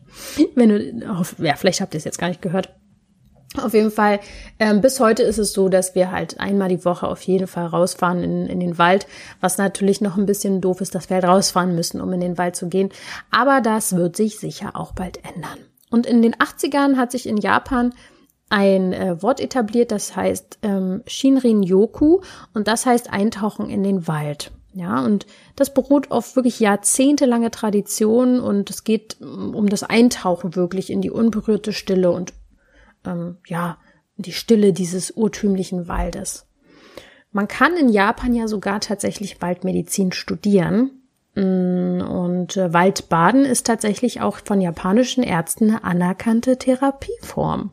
Wenn 0.56 0.70
du, 0.70 1.08
oh, 1.08 1.44
ja, 1.44 1.56
vielleicht 1.56 1.82
habt 1.82 1.94
ihr 1.94 2.00
es 2.00 2.06
jetzt 2.06 2.18
gar 2.18 2.30
nicht 2.30 2.42
gehört. 2.42 2.70
Auf 3.58 3.74
jeden 3.74 3.90
Fall, 3.90 4.20
ähm, 4.60 4.80
bis 4.80 5.00
heute 5.00 5.24
ist 5.24 5.40
es 5.40 5.54
so, 5.54 5.70
dass 5.70 5.96
wir 5.96 6.12
halt 6.12 6.40
einmal 6.40 6.70
die 6.70 6.86
Woche 6.86 7.08
auf 7.08 7.22
jeden 7.24 7.48
Fall 7.48 7.66
rausfahren 7.66 8.24
in, 8.24 8.46
in 8.46 8.60
den 8.60 8.78
Wald, 8.78 9.08
was 9.42 9.58
natürlich 9.58 10.02
noch 10.02 10.18
ein 10.18 10.28
bisschen 10.28 10.62
doof 10.62 10.82
ist, 10.82 10.94
dass 10.94 11.10
wir 11.10 11.16
halt 11.16 11.26
rausfahren 11.26 11.74
müssen, 11.74 12.00
um 12.00 12.14
in 12.14 12.20
den 12.20 12.38
Wald 12.38 12.56
zu 12.56 12.70
gehen. 12.70 12.90
Aber 13.32 13.62
das 13.62 13.96
wird 13.96 14.16
sich 14.16 14.38
sicher 14.38 14.76
auch 14.76 14.92
bald 14.92 15.20
ändern. 15.26 15.58
Und 15.90 16.06
in 16.06 16.22
den 16.22 16.36
80ern 16.36 16.98
hat 16.98 17.12
sich 17.12 17.28
in 17.28 17.38
Japan 17.38 17.94
ein 18.50 18.94
äh, 18.94 19.22
Wort 19.22 19.40
etabliert, 19.40 19.92
das 19.92 20.16
heißt 20.16 20.60
ähm, 20.62 21.02
Shinrin 21.08 21.64
Yoku 21.64 22.22
und 22.54 22.68
das 22.68 22.86
heißt 22.86 23.12
Eintauchen 23.12 23.70
in 23.70 23.84
den 23.84 24.08
Wald. 24.08 24.52
Ja, 24.74 25.04
und 25.04 25.26
das 25.56 25.74
beruht 25.74 26.12
auf 26.12 26.36
wirklich 26.36 26.60
jahrzehntelange 26.60 27.50
Tradition 27.50 28.40
und 28.40 28.70
es 28.70 28.84
geht 28.84 29.20
um 29.20 29.68
das 29.68 29.82
Eintauchen 29.82 30.56
wirklich 30.56 30.92
in 30.92 31.02
die 31.02 31.10
unberührte 31.10 31.74
Stille 31.74 32.12
und 32.12 32.34
ähm, 33.06 33.38
ja, 33.48 33.78
die 34.18 34.34
Stille 34.34 34.74
dieses 34.74 35.12
urtümlichen 35.12 35.88
Waldes. 35.88 36.46
Man 37.32 37.48
kann 37.48 37.78
in 37.78 37.90
Japan 37.90 38.34
ja 38.34 38.48
sogar 38.48 38.82
tatsächlich 38.82 39.42
Waldmedizin 39.42 40.12
studieren. 40.12 40.92
Mm, 41.36 42.02
und 42.02 42.58
äh, 42.58 42.74
Waldbaden 42.74 43.46
ist 43.46 43.66
tatsächlich 43.66 44.22
auch 44.22 44.40
von 44.44 44.62
japanischen 44.62 45.24
Ärzten 45.24 45.70
eine 45.70 45.84
anerkannte 45.84 46.58
Therapieform. 46.58 47.72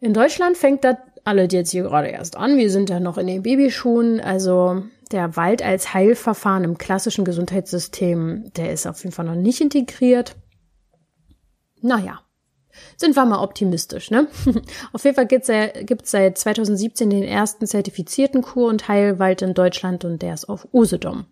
In 0.00 0.12
Deutschland 0.12 0.56
fängt 0.56 0.84
das 0.84 0.96
alle 1.24 1.48
jetzt 1.50 1.70
hier 1.70 1.82
gerade 1.84 2.08
erst 2.08 2.36
an. 2.36 2.56
Wir 2.56 2.70
sind 2.70 2.90
ja 2.90 3.00
noch 3.00 3.18
in 3.18 3.26
den 3.26 3.42
Babyschuhen. 3.42 4.20
Also 4.20 4.82
der 5.10 5.36
Wald 5.36 5.62
als 5.62 5.94
Heilverfahren 5.94 6.64
im 6.64 6.78
klassischen 6.78 7.24
Gesundheitssystem, 7.24 8.52
der 8.56 8.72
ist 8.72 8.86
auf 8.86 9.02
jeden 9.02 9.12
Fall 9.12 9.24
noch 9.24 9.34
nicht 9.34 9.60
integriert. 9.60 10.36
Naja, 11.80 12.20
sind 12.96 13.16
wir 13.16 13.24
mal 13.24 13.42
optimistisch, 13.42 14.10
ne? 14.10 14.28
Auf 14.92 15.04
jeden 15.04 15.16
Fall 15.16 15.26
gibt 15.26 15.48
es 15.48 16.10
seit 16.10 16.38
2017 16.38 17.10
den 17.10 17.22
ersten 17.22 17.66
zertifizierten 17.66 18.42
Kur- 18.42 18.68
und 18.68 18.88
Heilwald 18.88 19.42
in 19.42 19.54
Deutschland 19.54 20.04
und 20.04 20.22
der 20.22 20.34
ist 20.34 20.48
auf 20.48 20.68
Usedom. 20.72 21.26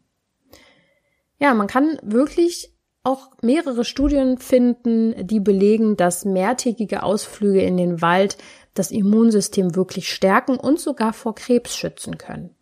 Ja, 1.39 1.55
man 1.55 1.67
kann 1.67 1.99
wirklich 2.03 2.75
auch 3.03 3.31
mehrere 3.43 3.85
Studien 3.85 4.39
finden, 4.39 5.27
die 5.27 5.41
belegen, 5.41 5.97
dass 5.97 6.25
mehrtägige 6.25 7.03
Ausflüge 7.03 7.63
in 7.63 7.77
den 7.77 8.01
Wald 8.01 8.39
das 8.73 8.91
Immunsystem 8.91 9.77
wirklich 9.77 10.13
stärken 10.13 10.57
und 10.57 10.81
sogar 10.81 11.13
vor 11.13 11.35
Krebs 11.35 11.77
schützen 11.77 12.19
können. 12.19 12.57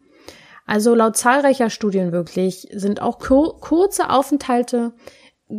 Also 0.66 0.94
laut 0.94 1.16
zahlreicher 1.16 1.70
Studien 1.70 2.12
wirklich 2.12 2.68
sind 2.72 3.02
auch 3.02 3.18
kur 3.18 3.60
kurze 3.60 4.10
Aufenthalte 4.10 4.92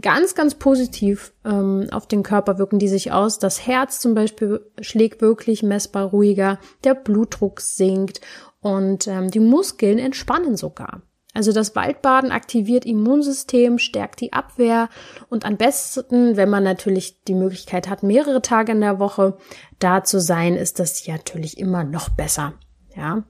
ganz, 0.02 0.36
ganz 0.36 0.56
positiv 0.56 1.34
ähm, 1.46 1.88
auf 1.92 2.08
den 2.08 2.24
Körper 2.24 2.58
wirken 2.58 2.80
die 2.80 2.88
sich 2.88 3.12
aus. 3.12 3.40
Das 3.40 3.68
Herz 3.68 4.00
zum 4.00 4.14
Beispiel 4.14 4.66
schlägt 4.82 5.22
wirklich 5.22 5.64
messbar 5.64 6.06
ruhiger, 6.06 6.60
der 6.84 6.96
Blutdruck 6.96 7.62
sinkt 7.62 8.22
und 8.62 9.08
ähm, 9.08 9.30
die 9.30 9.40
Muskeln 9.40 10.00
entspannen 10.00 10.58
sogar. 10.58 11.02
Also 11.36 11.52
das 11.52 11.76
Waldbaden 11.76 12.32
aktiviert 12.32 12.86
Immunsystem, 12.86 13.80
stärkt 13.80 14.22
die 14.22 14.34
Abwehr 14.34 14.90
und 15.30 15.46
am 15.46 15.58
besten, 15.58 16.38
wenn 16.38 16.50
man 16.50 16.64
natürlich 16.64 17.24
die 17.24 17.34
Möglichkeit 17.34 17.90
hat, 17.90 18.04
mehrere 18.04 18.44
Tage 18.44 18.72
in 18.72 18.82
der 18.82 19.00
Woche 19.00 19.38
da 19.80 20.04
zu 20.04 20.20
sein, 20.20 20.56
ist 20.56 20.80
das 20.80 21.08
natürlich 21.08 21.58
immer 21.58 21.84
noch 21.84 22.10
besser. 22.10 22.54
Ja. 22.96 23.24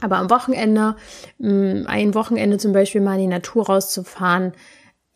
Aber 0.00 0.16
am 0.16 0.30
Wochenende, 0.30 0.96
mm, 1.38 1.86
ein 1.86 2.14
Wochenende 2.14 2.56
zum 2.58 2.72
Beispiel 2.72 3.00
mal 3.00 3.14
in 3.14 3.20
die 3.20 3.26
Natur 3.26 3.66
rauszufahren, 3.66 4.52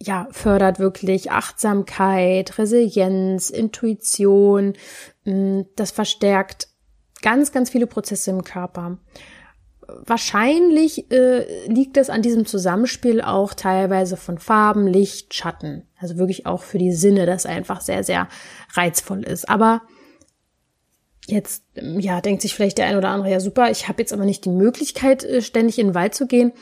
ja, 0.03 0.27
fördert 0.31 0.79
wirklich 0.79 1.31
Achtsamkeit, 1.31 2.59
Resilienz, 2.59 3.51
Intuition. 3.51 4.75
Mm, 5.25 5.63
das 5.77 5.93
verstärkt 5.93 6.69
ganz, 7.23 7.53
ganz 7.53 7.71
viele 7.71 7.87
Prozesse 7.87 8.31
im 8.31 8.43
Körper. 8.43 8.99
Wahrscheinlich 9.87 11.11
äh, 11.13 11.67
liegt 11.67 11.97
es 11.97 12.11
an 12.11 12.23
diesem 12.23 12.47
Zusammenspiel 12.47 13.21
auch 13.21 13.55
teilweise 13.55 14.17
von 14.17 14.39
Farben, 14.39 14.87
Licht, 14.87 15.35
Schatten. 15.35 15.87
Also 15.99 16.17
wirklich 16.19 16.47
auch 16.47 16.63
für 16.63 16.79
die 16.79 16.93
Sinne, 16.93 17.27
das 17.27 17.47
einfach 17.47 17.81
sehr, 17.81 18.03
sehr 18.03 18.29
reizvoll 18.75 19.23
ist. 19.23 19.49
Aber 19.49 19.83
jetzt, 21.27 21.65
ja, 21.75 22.21
denkt 22.21 22.43
sich 22.43 22.55
vielleicht 22.55 22.79
der 22.79 22.87
ein 22.87 22.97
oder 22.97 23.11
andere, 23.11 23.31
ja 23.31 23.41
super, 23.41 23.71
ich 23.71 23.89
habe 23.89 24.03
jetzt 24.03 24.13
aber 24.13 24.25
nicht 24.25 24.45
die 24.45 24.51
Möglichkeit, 24.51 25.23
äh, 25.25 25.43
ständig 25.43 25.79
in 25.79 25.89
den 25.89 25.95
Wald 25.95 26.15
zu 26.15 26.27
gehen. 26.27 26.53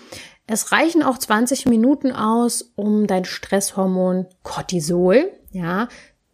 Es 0.53 0.73
reichen 0.73 1.05
auch 1.05 1.17
20 1.17 1.67
Minuten 1.67 2.11
aus, 2.11 2.73
um 2.75 3.07
dein 3.07 3.25
Stresshormon 3.25 4.27
Cortisol, 4.43 5.31
ja, 5.53 5.87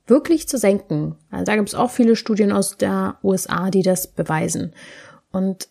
wirklich 0.07 0.49
zu 0.49 0.57
senken. 0.57 1.17
Also 1.31 1.45
da 1.45 1.57
gibt 1.57 1.69
es 1.69 1.75
auch 1.75 1.91
viele 1.91 2.17
Studien 2.17 2.51
aus 2.51 2.79
der 2.79 3.19
USA, 3.23 3.71
die 3.71 3.83
das 3.83 4.07
beweisen. 4.07 4.73
Und 5.33 5.69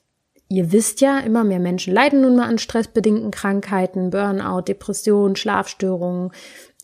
ihr 0.47 0.71
wisst 0.71 1.01
ja, 1.01 1.17
immer 1.21 1.43
mehr 1.43 1.59
Menschen 1.59 1.91
leiden 1.91 2.21
nun 2.21 2.35
mal 2.35 2.47
an 2.47 2.59
stressbedingten 2.59 3.31
Krankheiten, 3.31 4.11
Burnout, 4.11 4.61
Depressionen, 4.61 5.35
Schlafstörungen, 5.35 6.31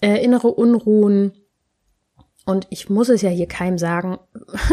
äh, 0.01 0.17
innere 0.23 0.47
Unruhen. 0.47 1.33
Und 2.43 2.65
ich 2.71 2.89
muss 2.89 3.09
es 3.09 3.21
ja 3.21 3.29
hier 3.29 3.47
keinem 3.47 3.77
sagen, 3.77 4.17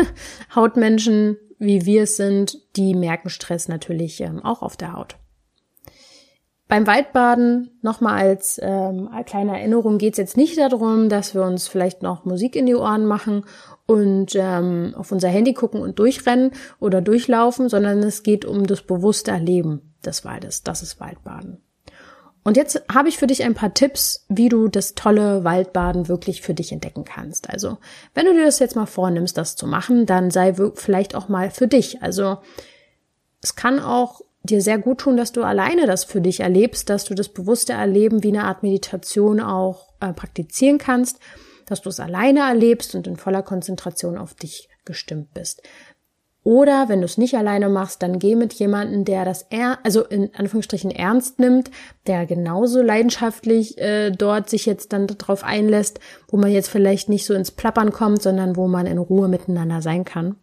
Hautmenschen, 0.54 1.36
wie 1.58 1.84
wir 1.84 2.04
es 2.04 2.16
sind, 2.16 2.56
die 2.76 2.94
merken 2.94 3.28
Stress 3.28 3.68
natürlich 3.68 4.22
ähm, 4.22 4.42
auch 4.42 4.62
auf 4.62 4.78
der 4.78 4.94
Haut. 4.94 5.18
Beim 6.68 6.86
Waldbaden 6.86 7.70
nochmal 7.80 8.20
als 8.20 8.60
ähm, 8.62 9.08
kleine 9.24 9.58
Erinnerung 9.58 9.96
geht 9.96 10.12
es 10.12 10.18
jetzt 10.18 10.36
nicht 10.36 10.58
darum, 10.58 11.08
dass 11.08 11.34
wir 11.34 11.42
uns 11.42 11.66
vielleicht 11.66 12.02
noch 12.02 12.26
Musik 12.26 12.54
in 12.54 12.66
die 12.66 12.74
Ohren 12.74 13.06
machen 13.06 13.46
und 13.86 14.34
ähm, 14.34 14.94
auf 14.94 15.10
unser 15.10 15.28
Handy 15.28 15.54
gucken 15.54 15.80
und 15.80 15.98
durchrennen 15.98 16.50
oder 16.78 17.00
durchlaufen, 17.00 17.70
sondern 17.70 18.02
es 18.02 18.22
geht 18.22 18.44
um 18.44 18.66
das 18.66 18.82
bewusste 18.82 19.30
Erleben 19.30 19.94
des 20.04 20.26
Waldes. 20.26 20.62
Das 20.62 20.82
ist 20.82 21.00
Waldbaden. 21.00 21.62
Und 22.44 22.58
jetzt 22.58 22.82
habe 22.92 23.08
ich 23.08 23.16
für 23.16 23.26
dich 23.26 23.42
ein 23.44 23.54
paar 23.54 23.72
Tipps, 23.72 24.26
wie 24.28 24.50
du 24.50 24.68
das 24.68 24.94
tolle 24.94 25.44
Waldbaden 25.44 26.08
wirklich 26.08 26.42
für 26.42 26.54
dich 26.54 26.70
entdecken 26.70 27.04
kannst. 27.04 27.50
Also, 27.50 27.78
wenn 28.14 28.26
du 28.26 28.34
dir 28.34 28.44
das 28.44 28.58
jetzt 28.58 28.76
mal 28.76 28.86
vornimmst, 28.86 29.38
das 29.38 29.56
zu 29.56 29.66
machen, 29.66 30.04
dann 30.04 30.30
sei 30.30 30.54
vielleicht 30.74 31.14
auch 31.14 31.28
mal 31.28 31.50
für 31.50 31.66
dich. 31.66 32.02
Also, 32.02 32.38
es 33.42 33.56
kann 33.56 33.80
auch 33.80 34.20
dir 34.42 34.62
sehr 34.62 34.78
gut 34.78 34.98
tun, 34.98 35.16
dass 35.16 35.32
du 35.32 35.42
alleine 35.42 35.86
das 35.86 36.04
für 36.04 36.20
dich 36.20 36.40
erlebst, 36.40 36.90
dass 36.90 37.04
du 37.04 37.14
das 37.14 37.28
bewusste 37.28 37.72
Erleben 37.72 38.22
wie 38.22 38.28
eine 38.28 38.44
Art 38.44 38.62
Meditation 38.62 39.40
auch 39.40 39.92
äh, 40.00 40.12
praktizieren 40.12 40.78
kannst, 40.78 41.18
dass 41.66 41.82
du 41.82 41.88
es 41.88 42.00
alleine 42.00 42.40
erlebst 42.40 42.94
und 42.94 43.06
in 43.06 43.16
voller 43.16 43.42
Konzentration 43.42 44.16
auf 44.16 44.34
dich 44.34 44.68
gestimmt 44.84 45.34
bist. 45.34 45.62
Oder 46.44 46.88
wenn 46.88 47.00
du 47.00 47.04
es 47.04 47.18
nicht 47.18 47.36
alleine 47.36 47.68
machst, 47.68 48.02
dann 48.02 48.18
geh 48.18 48.34
mit 48.34 48.54
jemandem, 48.54 49.04
der 49.04 49.26
das 49.26 49.46
er 49.50 49.80
also 49.84 50.02
in 50.04 50.34
Anführungsstrichen 50.34 50.90
ernst 50.90 51.38
nimmt, 51.38 51.70
der 52.06 52.24
genauso 52.24 52.80
leidenschaftlich 52.80 53.76
äh, 53.76 54.10
dort 54.10 54.48
sich 54.48 54.64
jetzt 54.64 54.94
dann 54.94 55.06
darauf 55.08 55.44
einlässt, 55.44 56.00
wo 56.28 56.38
man 56.38 56.50
jetzt 56.50 56.70
vielleicht 56.70 57.10
nicht 57.10 57.26
so 57.26 57.34
ins 57.34 57.50
Plappern 57.50 57.92
kommt, 57.92 58.22
sondern 58.22 58.56
wo 58.56 58.66
man 58.66 58.86
in 58.86 58.96
Ruhe 58.96 59.28
miteinander 59.28 59.82
sein 59.82 60.06
kann. 60.06 60.36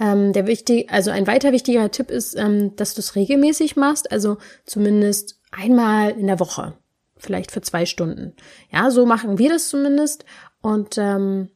Ähm, 0.00 0.32
der 0.32 0.46
wichtig, 0.46 0.90
also 0.90 1.10
ein 1.10 1.26
weiter 1.26 1.52
wichtiger 1.52 1.90
Tipp 1.90 2.10
ist, 2.10 2.34
ähm, 2.34 2.74
dass 2.76 2.94
du 2.94 3.00
es 3.00 3.16
regelmäßig 3.16 3.76
machst, 3.76 4.10
also 4.10 4.38
zumindest 4.64 5.38
einmal 5.50 6.12
in 6.12 6.26
der 6.26 6.40
Woche, 6.40 6.72
vielleicht 7.18 7.50
für 7.52 7.60
zwei 7.60 7.84
Stunden. 7.84 8.34
Ja, 8.72 8.90
so 8.90 9.04
machen 9.04 9.38
wir 9.38 9.50
das 9.50 9.68
zumindest. 9.68 10.24
Und 10.62 10.96
ähm, 10.96 11.50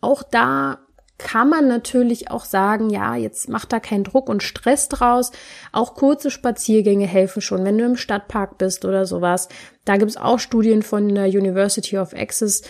auch 0.00 0.24
da 0.24 0.78
kann 1.16 1.50
man 1.50 1.68
natürlich 1.68 2.30
auch 2.30 2.44
sagen, 2.44 2.88
ja, 2.88 3.14
jetzt 3.14 3.48
macht 3.48 3.72
da 3.72 3.78
keinen 3.78 4.04
Druck 4.04 4.28
und 4.28 4.42
Stress 4.42 4.88
draus. 4.88 5.32
Auch 5.70 5.94
kurze 5.94 6.30
Spaziergänge 6.30 7.06
helfen 7.06 7.42
schon, 7.42 7.64
wenn 7.64 7.78
du 7.78 7.84
im 7.84 7.96
Stadtpark 7.96 8.58
bist 8.58 8.84
oder 8.84 9.04
sowas. 9.06 9.48
Da 9.84 9.96
gibt's 9.96 10.16
auch 10.16 10.38
Studien 10.38 10.82
von 10.82 11.14
der 11.14 11.26
University 11.26 11.98
of 11.98 12.14
Essex, 12.14 12.62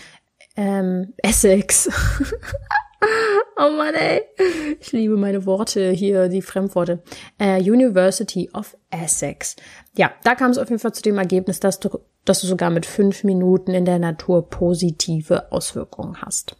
ähm, 0.57 1.13
Essex. 1.17 1.89
Oh 3.57 3.69
Mann, 3.69 3.93
ey. 3.93 4.21
Ich 4.79 4.91
liebe 4.91 5.17
meine 5.17 5.45
Worte 5.45 5.91
hier, 5.91 6.29
die 6.29 6.41
Fremdworte. 6.41 7.03
Äh, 7.37 7.61
University 7.61 8.49
of 8.53 8.75
Essex. 8.89 9.55
Ja, 9.95 10.11
da 10.23 10.35
kam 10.35 10.51
es 10.51 10.57
auf 10.57 10.69
jeden 10.69 10.79
Fall 10.79 10.93
zu 10.93 11.01
dem 11.01 11.17
Ergebnis, 11.17 11.59
dass 11.59 11.79
du, 11.79 11.99
dass 12.25 12.41
du 12.41 12.47
sogar 12.47 12.69
mit 12.69 12.85
fünf 12.85 13.23
Minuten 13.23 13.73
in 13.73 13.85
der 13.85 13.99
Natur 13.99 14.49
positive 14.49 15.51
Auswirkungen 15.51 16.21
hast. 16.21 16.57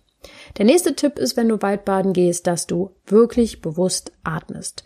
Der 0.57 0.65
nächste 0.65 0.95
Tipp 0.95 1.17
ist, 1.17 1.37
wenn 1.37 1.49
du 1.49 1.61
Waldbaden 1.61 2.13
gehst, 2.13 2.45
dass 2.45 2.67
du 2.67 2.91
wirklich 3.05 3.61
bewusst 3.61 4.11
atmest. 4.23 4.83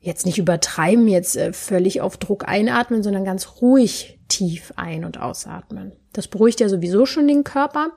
Jetzt 0.00 0.26
nicht 0.26 0.38
übertreiben, 0.38 1.08
jetzt 1.08 1.36
äh, 1.36 1.54
völlig 1.54 2.02
auf 2.02 2.18
Druck 2.18 2.46
einatmen, 2.46 3.02
sondern 3.02 3.24
ganz 3.24 3.62
ruhig 3.62 4.20
tief 4.28 4.72
ein- 4.76 5.06
und 5.06 5.18
ausatmen. 5.18 5.92
Das 6.12 6.28
beruhigt 6.28 6.60
ja 6.60 6.68
sowieso 6.68 7.06
schon 7.06 7.26
den 7.26 7.42
Körper 7.42 7.92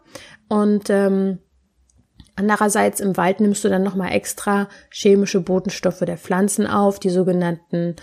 und 0.48 0.90
ähm, 0.90 1.40
Andererseits 2.38 3.00
im 3.00 3.18
Wald 3.18 3.40
nimmst 3.40 3.64
du 3.64 3.70
dann 3.70 3.82
nochmal 3.82 4.14
extra 4.14 4.70
chemische 4.92 5.42
Botenstoffe 5.42 6.00
der 6.02 6.18
Pflanzen 6.18 6.68
auf, 6.68 7.00
die 7.00 7.10
sogenannten 7.10 7.96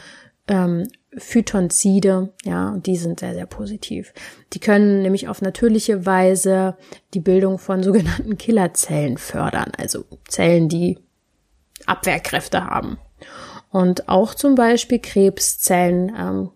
ähm, 0.48 0.88
Phytonzide, 1.16 2.32
ja, 2.42 2.70
und 2.70 2.86
die 2.86 2.96
sind 2.96 3.20
sehr, 3.20 3.34
sehr 3.34 3.46
positiv. 3.46 4.12
Die 4.52 4.58
können 4.58 5.02
nämlich 5.02 5.28
auf 5.28 5.40
natürliche 5.40 6.04
Weise 6.04 6.76
die 7.14 7.20
Bildung 7.20 7.58
von 7.60 7.84
sogenannten 7.84 8.36
Killerzellen 8.36 9.18
fördern, 9.18 9.70
also 9.78 10.04
Zellen, 10.26 10.68
die 10.68 10.98
Abwehrkräfte 11.86 12.66
haben 12.66 12.98
und 13.70 14.08
auch 14.08 14.34
zum 14.34 14.56
Beispiel 14.56 14.98
Krebszellen 14.98 16.12
ähm, 16.18 16.50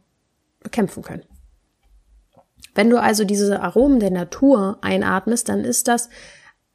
bekämpfen 0.65 1.05
können. 1.05 1.23
Wenn 2.75 2.91
du 2.91 3.01
also 3.01 3.25
diese 3.25 3.61
Aromen 3.61 4.01
der 4.01 4.11
Natur 4.11 4.79
einatmest, 4.83 5.49
dann 5.49 5.65
ist 5.65 5.87
das 5.87 6.09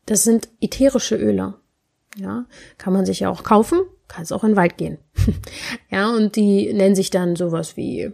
das 0.05 0.23
sind 0.23 0.49
ätherische 0.61 1.15
Öle. 1.15 1.55
Ja, 2.15 2.45
kann 2.77 2.93
man 2.93 3.05
sich 3.05 3.21
ja 3.21 3.29
auch 3.29 3.43
kaufen, 3.43 3.81
kannst 4.07 4.31
auch 4.31 4.43
in 4.43 4.51
den 4.51 4.55
Wald 4.55 4.77
gehen. 4.77 4.99
ja, 5.89 6.13
und 6.13 6.35
die 6.35 6.71
nennen 6.71 6.95
sich 6.95 7.09
dann 7.09 7.35
sowas 7.35 7.75
wie 7.75 8.11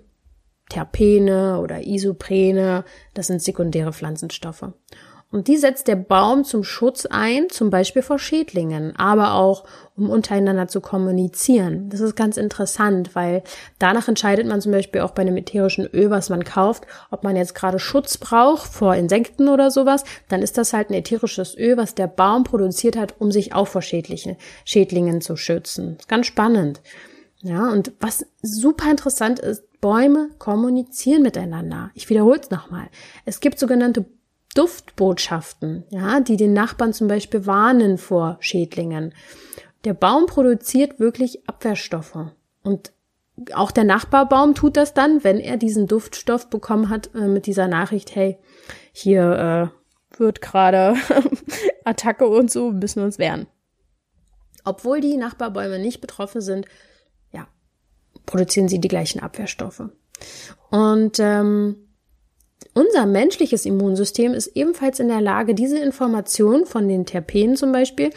Terpene 0.70 1.60
oder 1.60 1.86
Isoprene. 1.86 2.86
Das 3.14 3.28
sind 3.28 3.42
sekundäre 3.42 3.92
Pflanzenstoffe. 3.92 4.72
Und 5.32 5.48
die 5.48 5.58
setzt 5.58 5.88
der 5.88 5.96
Baum 5.96 6.44
zum 6.44 6.64
Schutz 6.64 7.06
ein, 7.06 7.50
zum 7.50 7.70
Beispiel 7.70 8.02
vor 8.02 8.18
Schädlingen, 8.18 8.96
aber 8.96 9.36
auch 9.36 9.64
um 9.96 10.10
untereinander 10.10 10.68
zu 10.68 10.82
kommunizieren. 10.82 11.90
Das 11.90 12.00
ist 12.00 12.16
ganz 12.16 12.38
interessant, 12.38 13.14
weil 13.14 13.44
danach 13.78 14.08
entscheidet 14.08 14.48
man 14.48 14.60
zum 14.60 14.72
Beispiel 14.72 15.02
auch 15.02 15.12
bei 15.12 15.22
einem 15.22 15.38
ätherischen 15.38 15.86
Öl, 15.86 16.10
was 16.10 16.30
man 16.30 16.44
kauft, 16.44 16.88
ob 17.12 17.24
man 17.24 17.36
jetzt 17.36 17.54
gerade 17.54 17.78
Schutz 17.78 18.18
braucht 18.18 18.74
vor 18.74 18.96
Insekten 18.96 19.50
oder 19.50 19.70
sowas. 19.70 20.04
Dann 20.30 20.42
ist 20.42 20.58
das 20.58 20.74
halt 20.74 20.90
ein 20.90 20.96
ätherisches 20.96 21.56
Öl, 21.56 21.78
was 21.78 21.94
der 21.94 22.08
Baum 22.08 22.44
produziert 22.44 22.98
hat, 22.98 23.14
um 23.20 23.32
sich 23.32 23.54
auch 23.54 23.68
vor 23.68 23.84
Schädlichen, 23.84 24.36
Schädlingen 24.66 25.22
zu 25.22 25.36
schützen. 25.36 26.00
Ganz 26.08 26.26
spannend. 26.26 26.82
Ja, 27.42 27.70
und 27.70 27.92
was 28.00 28.26
super 28.42 28.90
interessant 28.90 29.40
ist, 29.40 29.64
Bäume 29.80 30.30
kommunizieren 30.40 31.22
miteinander. 31.22 31.92
Ich 31.94 32.10
wiederhole 32.10 32.40
es 32.42 32.50
nochmal. 32.50 32.88
Es 33.26 33.40
gibt 33.40 33.60
sogenannte 33.60 34.06
Duftbotschaften, 34.56 35.84
ja, 35.90 36.20
die 36.20 36.38
den 36.38 36.54
Nachbarn 36.54 36.94
zum 36.94 37.08
Beispiel 37.08 37.46
warnen 37.46 37.98
vor 37.98 38.38
Schädlingen. 38.40 39.14
Der 39.84 39.94
Baum 39.94 40.26
produziert 40.26 41.00
wirklich 41.00 41.48
Abwehrstoffe. 41.48 42.18
Und 42.64 42.92
auch 43.54 43.72
der 43.72 43.84
Nachbarbaum 43.84 44.56
tut 44.56 44.76
das 44.76 44.94
dann, 44.94 45.24
wenn 45.24 45.40
er 45.40 45.58
diesen 45.58 45.88
Duftstoff 45.88 46.50
bekommen 46.50 46.90
hat 46.90 47.14
äh, 47.16 47.28
mit 47.28 47.46
dieser 47.46 47.68
Nachricht, 47.68 48.16
hey, 48.16 48.38
hier 48.92 49.72
äh, 49.72 50.20
wird 50.20 50.42
gerade 50.42 50.96
Attacke 51.86 52.28
und 52.28 52.52
so, 52.52 52.72
müssen 52.72 52.98
wir 52.98 53.06
uns 53.06 53.20
wehren. 53.20 53.48
Obwohl 54.66 55.00
die 55.00 55.16
Nachbarbäume 55.16 55.80
nicht 55.80 56.02
betroffen 56.02 56.42
sind, 56.42 56.66
ja, 57.32 57.48
produzieren 58.26 58.68
sie 58.68 58.80
die 58.80 58.88
gleichen 58.90 59.22
Abwehrstoffe. 59.22 59.84
Und 60.70 61.20
ähm, 61.20 61.89
unser 62.74 63.06
menschliches 63.06 63.66
Immunsystem 63.66 64.34
ist 64.34 64.48
ebenfalls 64.48 65.00
in 65.00 65.08
der 65.08 65.22
Lage, 65.22 65.56
diese 65.56 65.80
Information 65.80 66.66
von 66.66 66.88
den 66.88 67.06
Terpenen 67.06 67.56
zum 67.56 67.72
Beispiel 67.72 68.12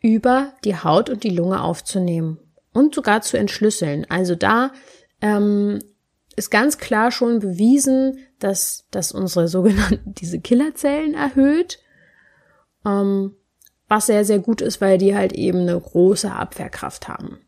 über 0.00 0.52
die 0.64 0.76
Haut 0.76 1.10
und 1.10 1.24
die 1.24 1.30
Lunge 1.30 1.62
aufzunehmen 1.62 2.38
und 2.72 2.94
sogar 2.94 3.22
zu 3.22 3.36
entschlüsseln. 3.36 4.06
Also 4.08 4.34
da 4.34 4.72
ähm, 5.20 5.80
ist 6.36 6.50
ganz 6.50 6.78
klar 6.78 7.10
schon 7.10 7.40
bewiesen, 7.40 8.18
dass, 8.38 8.86
dass 8.90 9.12
unsere 9.12 9.48
sogenannten, 9.48 10.14
diese 10.14 10.40
Killerzellen 10.40 11.14
erhöht, 11.14 11.80
ähm, 12.86 13.34
was 13.88 14.06
sehr, 14.06 14.24
sehr 14.24 14.38
gut 14.38 14.60
ist, 14.60 14.80
weil 14.80 14.98
die 14.98 15.16
halt 15.16 15.32
eben 15.32 15.60
eine 15.60 15.80
große 15.80 16.30
Abwehrkraft 16.30 17.08
haben. 17.08 17.40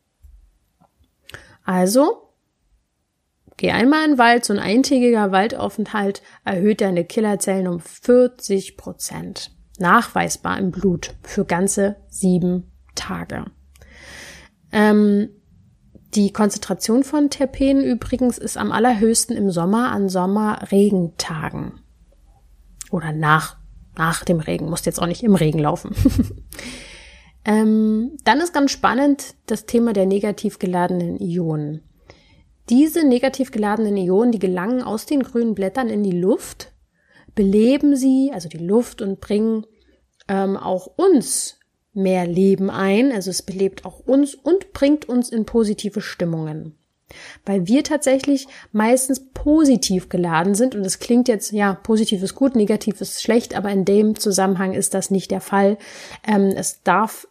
Also, 1.65 2.30
Geh 3.61 3.73
einmal 3.73 4.07
in 4.07 4.13
den 4.13 4.19
Wald, 4.19 4.47
so 4.47 4.55
ein 4.55 4.59
eintägiger 4.59 5.33
Waldaufenthalt 5.33 6.23
erhöht 6.47 6.81
deine 6.81 7.05
Killerzellen 7.05 7.69
um 7.69 7.79
40 7.79 8.79
Prozent. 8.79 9.51
Nachweisbar 9.79 10.57
im 10.59 10.71
Blut 10.71 11.15
für 11.23 11.45
ganze 11.45 11.97
sieben 12.09 12.73
Tage. 12.95 13.45
Ähm, 14.73 15.29
die 16.15 16.33
Konzentration 16.33 17.05
von 17.05 17.29
Terpenen 17.29 17.85
übrigens 17.85 18.39
ist 18.39 18.57
am 18.57 18.73
allerhöchsten 18.73 19.37
im 19.37 19.51
Sommer 19.51 19.93
an 19.93 20.09
Sommerregentagen. 20.09 21.83
Oder 22.91 23.13
nach, 23.13 23.59
nach 23.95 24.25
dem 24.25 24.41
Regen. 24.41 24.71
Musst 24.71 24.87
jetzt 24.87 25.03
auch 25.03 25.07
nicht 25.07 25.23
im 25.23 25.35
Regen 25.35 25.59
laufen. 25.59 25.95
ähm, 27.45 28.13
dann 28.25 28.41
ist 28.41 28.55
ganz 28.55 28.71
spannend 28.71 29.35
das 29.45 29.67
Thema 29.67 29.93
der 29.93 30.07
negativ 30.07 30.59
geladenen 30.59 31.21
Ionen. 31.21 31.83
Diese 32.71 33.07
negativ 33.07 33.51
geladenen 33.51 33.97
Ionen, 33.97 34.33
die 34.33 34.39
gelangen 34.39 34.83
aus 34.83 35.05
den 35.05 35.23
grünen 35.23 35.55
Blättern 35.55 35.89
in 35.89 36.03
die 36.03 36.19
Luft, 36.19 36.73
beleben 37.35 37.97
sie, 37.97 38.31
also 38.33 38.49
die 38.49 38.59
Luft, 38.59 39.03
und 39.03 39.21
bringen 39.21 39.67
ähm, 40.29 40.57
auch 40.57 40.87
uns 40.87 41.59
mehr 41.93 42.27
Leben 42.27 42.71
ein. 42.71 43.13
Also 43.13 43.31
es 43.31 43.43
belebt 43.43 43.85
auch 43.85 43.99
uns 44.01 44.35
und 44.35 44.73
bringt 44.73 45.09
uns 45.09 45.31
in 45.31 45.45
positive 45.45 46.01
Stimmungen. 46.01 46.77
Weil 47.45 47.67
wir 47.67 47.83
tatsächlich 47.83 48.47
meistens 48.71 49.33
positiv 49.35 50.09
geladen 50.09 50.55
sind 50.55 50.77
und 50.77 50.85
es 50.85 51.01
klingt 51.01 51.27
jetzt, 51.27 51.51
ja, 51.51 51.75
positiv 51.75 52.23
ist 52.23 52.37
gut, 52.37 52.55
negativ 52.55 53.01
ist 53.01 53.21
schlecht, 53.21 53.57
aber 53.57 53.71
in 53.71 53.85
dem 53.85 54.17
Zusammenhang 54.17 54.75
ist 54.75 54.95
das 54.95 55.11
nicht 55.11 55.33
der 55.33 55.41
Fall. 55.41 55.77
Ähm, 56.25 56.53
es 56.57 56.85
darf 56.85 57.27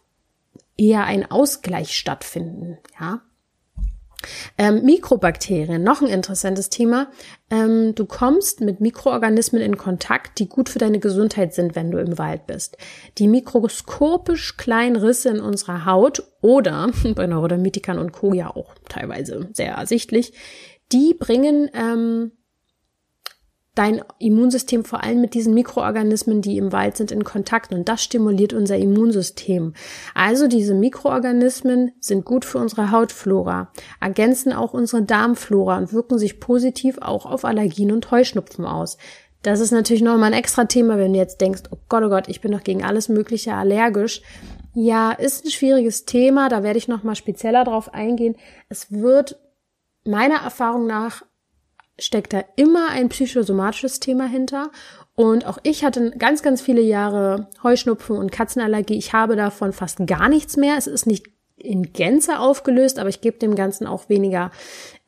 eher 0.76 1.04
ein 1.04 1.30
Ausgleich 1.30 1.96
stattfinden, 1.96 2.76
ja. 3.00 3.22
Ähm, 4.58 4.84
Mikrobakterien, 4.84 5.82
noch 5.82 6.02
ein 6.02 6.08
interessantes 6.08 6.68
Thema. 6.68 7.10
Ähm, 7.50 7.94
du 7.94 8.04
kommst 8.04 8.60
mit 8.60 8.80
Mikroorganismen 8.80 9.62
in 9.62 9.76
Kontakt, 9.76 10.38
die 10.38 10.48
gut 10.48 10.68
für 10.68 10.78
deine 10.78 10.98
Gesundheit 10.98 11.54
sind, 11.54 11.74
wenn 11.74 11.90
du 11.90 11.98
im 11.98 12.18
Wald 12.18 12.46
bist. 12.46 12.76
Die 13.18 13.28
mikroskopisch 13.28 14.56
kleinen 14.56 14.96
Risse 14.96 15.30
in 15.30 15.40
unserer 15.40 15.86
Haut 15.86 16.22
oder 16.40 16.90
bei 17.14 17.26
Neurodermitikern 17.26 17.98
und 17.98 18.12
Co. 18.12 18.34
ja 18.34 18.54
auch 18.54 18.74
teilweise 18.88 19.48
sehr 19.52 19.74
ersichtlich, 19.74 20.32
die 20.92 21.14
bringen 21.14 21.70
ähm, 21.72 22.32
dein 23.74 24.02
Immunsystem 24.18 24.84
vor 24.84 25.02
allem 25.02 25.20
mit 25.20 25.34
diesen 25.34 25.54
Mikroorganismen, 25.54 26.42
die 26.42 26.58
im 26.58 26.72
Wald 26.72 26.96
sind, 26.96 27.12
in 27.12 27.24
Kontakt 27.24 27.72
und 27.72 27.88
das 27.88 28.02
stimuliert 28.02 28.52
unser 28.52 28.76
Immunsystem. 28.76 29.74
Also 30.14 30.48
diese 30.48 30.74
Mikroorganismen 30.74 31.92
sind 32.00 32.24
gut 32.24 32.44
für 32.44 32.58
unsere 32.58 32.90
Hautflora, 32.90 33.70
ergänzen 34.00 34.52
auch 34.52 34.74
unsere 34.74 35.02
Darmflora 35.02 35.78
und 35.78 35.92
wirken 35.92 36.18
sich 36.18 36.40
positiv 36.40 36.98
auch 37.00 37.26
auf 37.26 37.44
Allergien 37.44 37.92
und 37.92 38.10
Heuschnupfen 38.10 38.64
aus. 38.64 38.98
Das 39.42 39.60
ist 39.60 39.70
natürlich 39.70 40.02
nochmal 40.02 40.32
ein 40.32 40.38
extra 40.38 40.64
Thema, 40.64 40.98
wenn 40.98 41.12
du 41.12 41.18
jetzt 41.18 41.40
denkst, 41.40 41.62
oh 41.70 41.78
Gott, 41.88 42.02
oh 42.04 42.08
Gott, 42.08 42.28
ich 42.28 42.40
bin 42.40 42.52
doch 42.52 42.62
gegen 42.62 42.84
alles 42.84 43.08
Mögliche 43.08 43.54
allergisch. 43.54 44.20
Ja, 44.74 45.12
ist 45.12 45.44
ein 45.44 45.50
schwieriges 45.50 46.04
Thema, 46.04 46.48
da 46.48 46.62
werde 46.62 46.78
ich 46.78 46.88
nochmal 46.88 47.16
spezieller 47.16 47.64
drauf 47.64 47.94
eingehen. 47.94 48.36
Es 48.68 48.92
wird 48.92 49.40
meiner 50.04 50.42
Erfahrung 50.42 50.86
nach 50.86 51.24
steckt 52.00 52.32
da 52.32 52.42
immer 52.56 52.88
ein 52.90 53.08
psychosomatisches 53.08 54.00
Thema 54.00 54.26
hinter. 54.26 54.70
Und 55.14 55.46
auch 55.46 55.58
ich 55.62 55.84
hatte 55.84 56.10
ganz, 56.12 56.42
ganz 56.42 56.60
viele 56.60 56.80
Jahre 56.80 57.48
Heuschnupfen 57.62 58.16
und 58.16 58.32
Katzenallergie. 58.32 58.96
Ich 58.96 59.12
habe 59.12 59.36
davon 59.36 59.72
fast 59.72 60.06
gar 60.06 60.28
nichts 60.28 60.56
mehr. 60.56 60.76
Es 60.76 60.86
ist 60.86 61.06
nicht 61.06 61.26
in 61.56 61.92
Gänze 61.92 62.38
aufgelöst, 62.38 62.98
aber 62.98 63.10
ich 63.10 63.20
gebe 63.20 63.38
dem 63.38 63.54
Ganzen 63.54 63.86
auch 63.86 64.08
weniger 64.08 64.50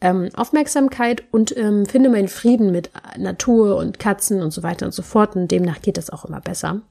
ähm, 0.03 0.29
Aufmerksamkeit 0.35 1.23
und 1.31 1.57
ähm, 1.57 1.87
finde 1.87 2.11
meinen 2.11 2.29
Frieden 2.29 2.73
mit 2.73 2.91
Natur 3.17 3.77
und 3.77 3.99
Katzen 3.99 4.43
und 4.43 4.51
so 4.51 4.63
weiter 4.63 4.87
und 4.87 4.93
so 4.93 5.03
fort. 5.03 5.35
Und 5.35 5.51
demnach 5.51 5.81
geht 5.81 5.97
es 5.97 6.11
auch 6.11 6.27
immer 6.27 6.41
besser. 6.41 6.83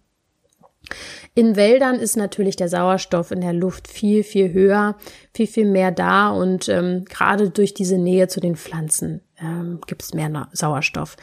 In 1.36 1.56
Wäldern 1.56 2.00
ist 2.00 2.18
natürlich 2.18 2.56
der 2.56 2.68
Sauerstoff 2.68 3.32
in 3.32 3.42
der 3.42 3.54
Luft 3.54 3.88
viel, 3.88 4.24
viel 4.24 4.52
höher, 4.52 4.98
viel, 5.34 5.48
viel 5.48 5.66
mehr 5.66 5.92
da 5.92 6.30
und 6.30 6.68
ähm, 6.68 7.06
gerade 7.06 7.50
durch 7.52 7.74
diese 7.74 7.98
Nähe 7.98 8.28
zu 8.28 8.40
den 8.40 8.56
Pflanzen 8.56 9.22
ähm, 9.42 9.80
gibt 9.88 10.04
es 10.04 10.14
mehr 10.14 10.50
Sauerstoff. 10.54 11.18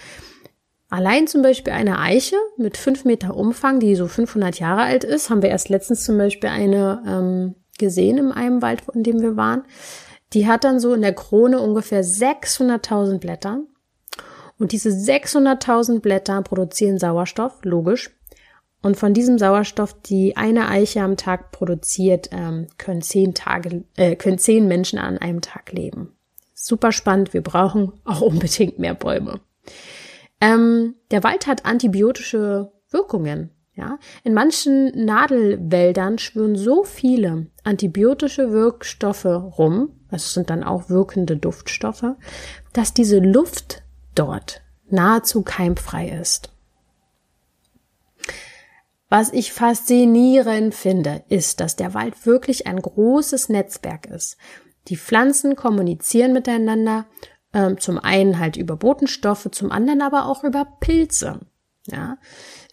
Allein 0.90 1.26
zum 1.26 1.42
Beispiel 1.42 1.72
eine 1.72 1.98
Eiche 1.98 2.36
mit 2.56 2.78
fünf 2.78 3.04
Meter 3.04 3.36
Umfang, 3.36 3.78
die 3.78 3.94
so 3.94 4.08
500 4.08 4.58
Jahre 4.58 4.82
alt 4.82 5.04
ist, 5.04 5.28
haben 5.28 5.42
wir 5.42 5.50
erst 5.50 5.68
letztens 5.68 6.04
zum 6.04 6.16
Beispiel 6.16 6.48
eine 6.48 7.02
ähm, 7.06 7.54
gesehen 7.78 8.16
in 8.16 8.32
einem 8.32 8.62
Wald, 8.62 8.82
in 8.94 9.02
dem 9.02 9.20
wir 9.20 9.36
waren. 9.36 9.64
Die 10.32 10.46
hat 10.46 10.64
dann 10.64 10.80
so 10.80 10.94
in 10.94 11.02
der 11.02 11.14
Krone 11.14 11.60
ungefähr 11.60 12.02
600.000 12.02 13.18
Blätter. 13.18 13.60
Und 14.58 14.72
diese 14.72 14.88
600.000 14.88 16.00
Blätter 16.00 16.42
produzieren 16.42 16.98
Sauerstoff, 16.98 17.60
logisch. 17.64 18.10
Und 18.82 18.96
von 18.96 19.12
diesem 19.12 19.38
Sauerstoff, 19.38 19.94
die 20.02 20.36
eine 20.36 20.68
Eiche 20.68 21.02
am 21.02 21.16
Tag 21.16 21.50
produziert, 21.52 22.28
ähm, 22.32 22.68
können 22.78 23.02
zehn 23.02 23.34
Tage, 23.34 23.84
äh, 23.96 24.16
können 24.16 24.38
zehn 24.38 24.68
Menschen 24.68 24.98
an 24.98 25.18
einem 25.18 25.40
Tag 25.40 25.72
leben. 25.72 26.17
Super 26.60 26.90
spannend. 26.90 27.32
Wir 27.32 27.42
brauchen 27.42 27.92
auch 28.04 28.20
unbedingt 28.20 28.80
mehr 28.80 28.94
Bäume. 28.94 29.40
Ähm, 30.40 30.96
der 31.12 31.22
Wald 31.22 31.46
hat 31.46 31.64
antibiotische 31.64 32.72
Wirkungen. 32.90 33.50
Ja, 33.74 33.98
in 34.24 34.34
manchen 34.34 35.04
Nadelwäldern 35.04 36.18
schwören 36.18 36.56
so 36.56 36.82
viele 36.82 37.46
antibiotische 37.62 38.50
Wirkstoffe 38.50 39.24
rum, 39.24 39.90
das 40.10 40.34
sind 40.34 40.50
dann 40.50 40.64
auch 40.64 40.88
wirkende 40.88 41.36
Duftstoffe, 41.36 42.16
dass 42.72 42.92
diese 42.92 43.20
Luft 43.20 43.84
dort 44.16 44.62
nahezu 44.90 45.42
keimfrei 45.42 46.08
ist. 46.08 46.50
Was 49.08 49.32
ich 49.32 49.52
faszinierend 49.52 50.74
finde, 50.74 51.22
ist, 51.28 51.60
dass 51.60 51.76
der 51.76 51.94
Wald 51.94 52.26
wirklich 52.26 52.66
ein 52.66 52.82
großes 52.82 53.48
Netzwerk 53.48 54.06
ist. 54.06 54.36
Die 54.88 54.96
Pflanzen 54.96 55.56
kommunizieren 55.56 56.32
miteinander, 56.32 57.06
äh, 57.52 57.76
zum 57.76 57.98
einen 57.98 58.38
halt 58.38 58.56
über 58.56 58.76
Botenstoffe, 58.76 59.48
zum 59.52 59.70
anderen 59.70 60.02
aber 60.02 60.26
auch 60.26 60.44
über 60.44 60.66
Pilze. 60.80 61.40
Ja, 61.86 62.18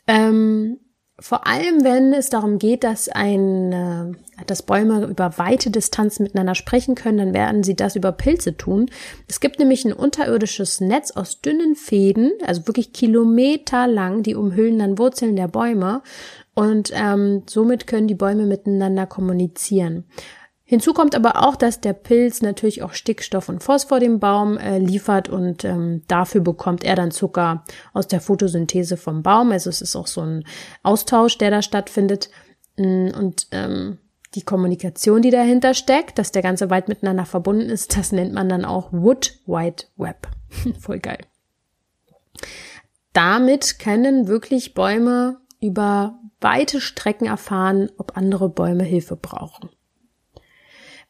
ähm, 0.07 0.79
vor 1.17 1.47
allem, 1.47 1.85
wenn 1.85 2.13
es 2.13 2.29
darum 2.29 2.59
geht, 2.59 2.83
dass 2.83 3.07
ein, 3.07 3.71
äh, 3.71 4.43
dass 4.47 4.63
Bäume 4.63 5.05
über 5.05 5.37
weite 5.37 5.71
Distanzen 5.71 6.23
miteinander 6.23 6.55
sprechen 6.55 6.95
können, 6.95 7.17
dann 7.17 7.33
werden 7.33 7.63
sie 7.63 7.75
das 7.75 7.95
über 7.95 8.11
Pilze 8.11 8.57
tun. 8.57 8.89
Es 9.29 9.39
gibt 9.39 9.59
nämlich 9.59 9.85
ein 9.85 9.93
unterirdisches 9.93 10.81
Netz 10.81 11.11
aus 11.11 11.39
dünnen 11.39 11.75
Fäden, 11.75 12.33
also 12.45 12.67
wirklich 12.67 12.91
kilometerlang, 12.91 14.23
die 14.23 14.35
umhüllen 14.35 14.77
dann 14.77 14.97
Wurzeln 14.97 15.37
der 15.37 15.47
Bäume 15.47 16.01
und 16.53 16.91
ähm, 16.93 17.43
somit 17.47 17.87
können 17.87 18.07
die 18.09 18.15
Bäume 18.15 18.45
miteinander 18.45 19.05
kommunizieren. 19.05 20.03
Hinzu 20.67 20.93
kommt 20.93 21.13
aber 21.13 21.47
auch, 21.47 21.55
dass 21.55 21.79
der 21.79 21.93
Pilz 21.93 22.41
natürlich 22.41 22.81
auch 22.81 22.93
Stickstoff 22.93 23.49
und 23.49 23.61
Phosphor 23.61 23.99
dem 23.99 24.19
Baum 24.19 24.57
äh, 24.57 24.79
liefert 24.79 25.29
und 25.29 25.63
ähm, 25.63 26.01
dafür 26.07 26.41
bekommt 26.41 26.83
er 26.83 26.95
dann 26.95 27.11
Zucker 27.11 27.63
aus 27.93 28.07
der 28.07 28.19
Photosynthese 28.19 28.97
vom 28.97 29.21
Baum. 29.21 29.51
Also 29.51 29.69
es 29.69 29.81
ist 29.81 29.95
auch 29.95 30.07
so 30.07 30.21
ein 30.21 30.43
Austausch, 30.81 31.37
der 31.37 31.51
da 31.51 31.61
stattfindet. 31.61 32.31
Mm, 32.77 33.09
und 33.15 33.45
ähm, 33.51 33.99
die 34.33 34.41
Kommunikation, 34.41 35.21
die 35.21 35.29
dahinter 35.29 35.75
steckt, 35.75 36.17
dass 36.17 36.31
der 36.31 36.41
ganze 36.41 36.71
Wald 36.71 36.87
miteinander 36.87 37.25
verbunden 37.25 37.69
ist, 37.69 37.95
das 37.95 38.11
nennt 38.11 38.33
man 38.33 38.49
dann 38.49 38.65
auch 38.65 38.91
Wood 38.91 39.39
Wide 39.45 39.83
Web. 39.97 40.27
Voll 40.79 40.99
geil. 40.99 41.19
Damit 43.13 43.77
können 43.77 44.27
wirklich 44.27 44.73
Bäume 44.73 45.37
über 45.61 46.19
weite 46.41 46.81
Strecken 46.81 47.27
erfahren, 47.27 47.91
ob 47.97 48.17
andere 48.17 48.49
Bäume 48.49 48.83
Hilfe 48.83 49.15
brauchen. 49.15 49.69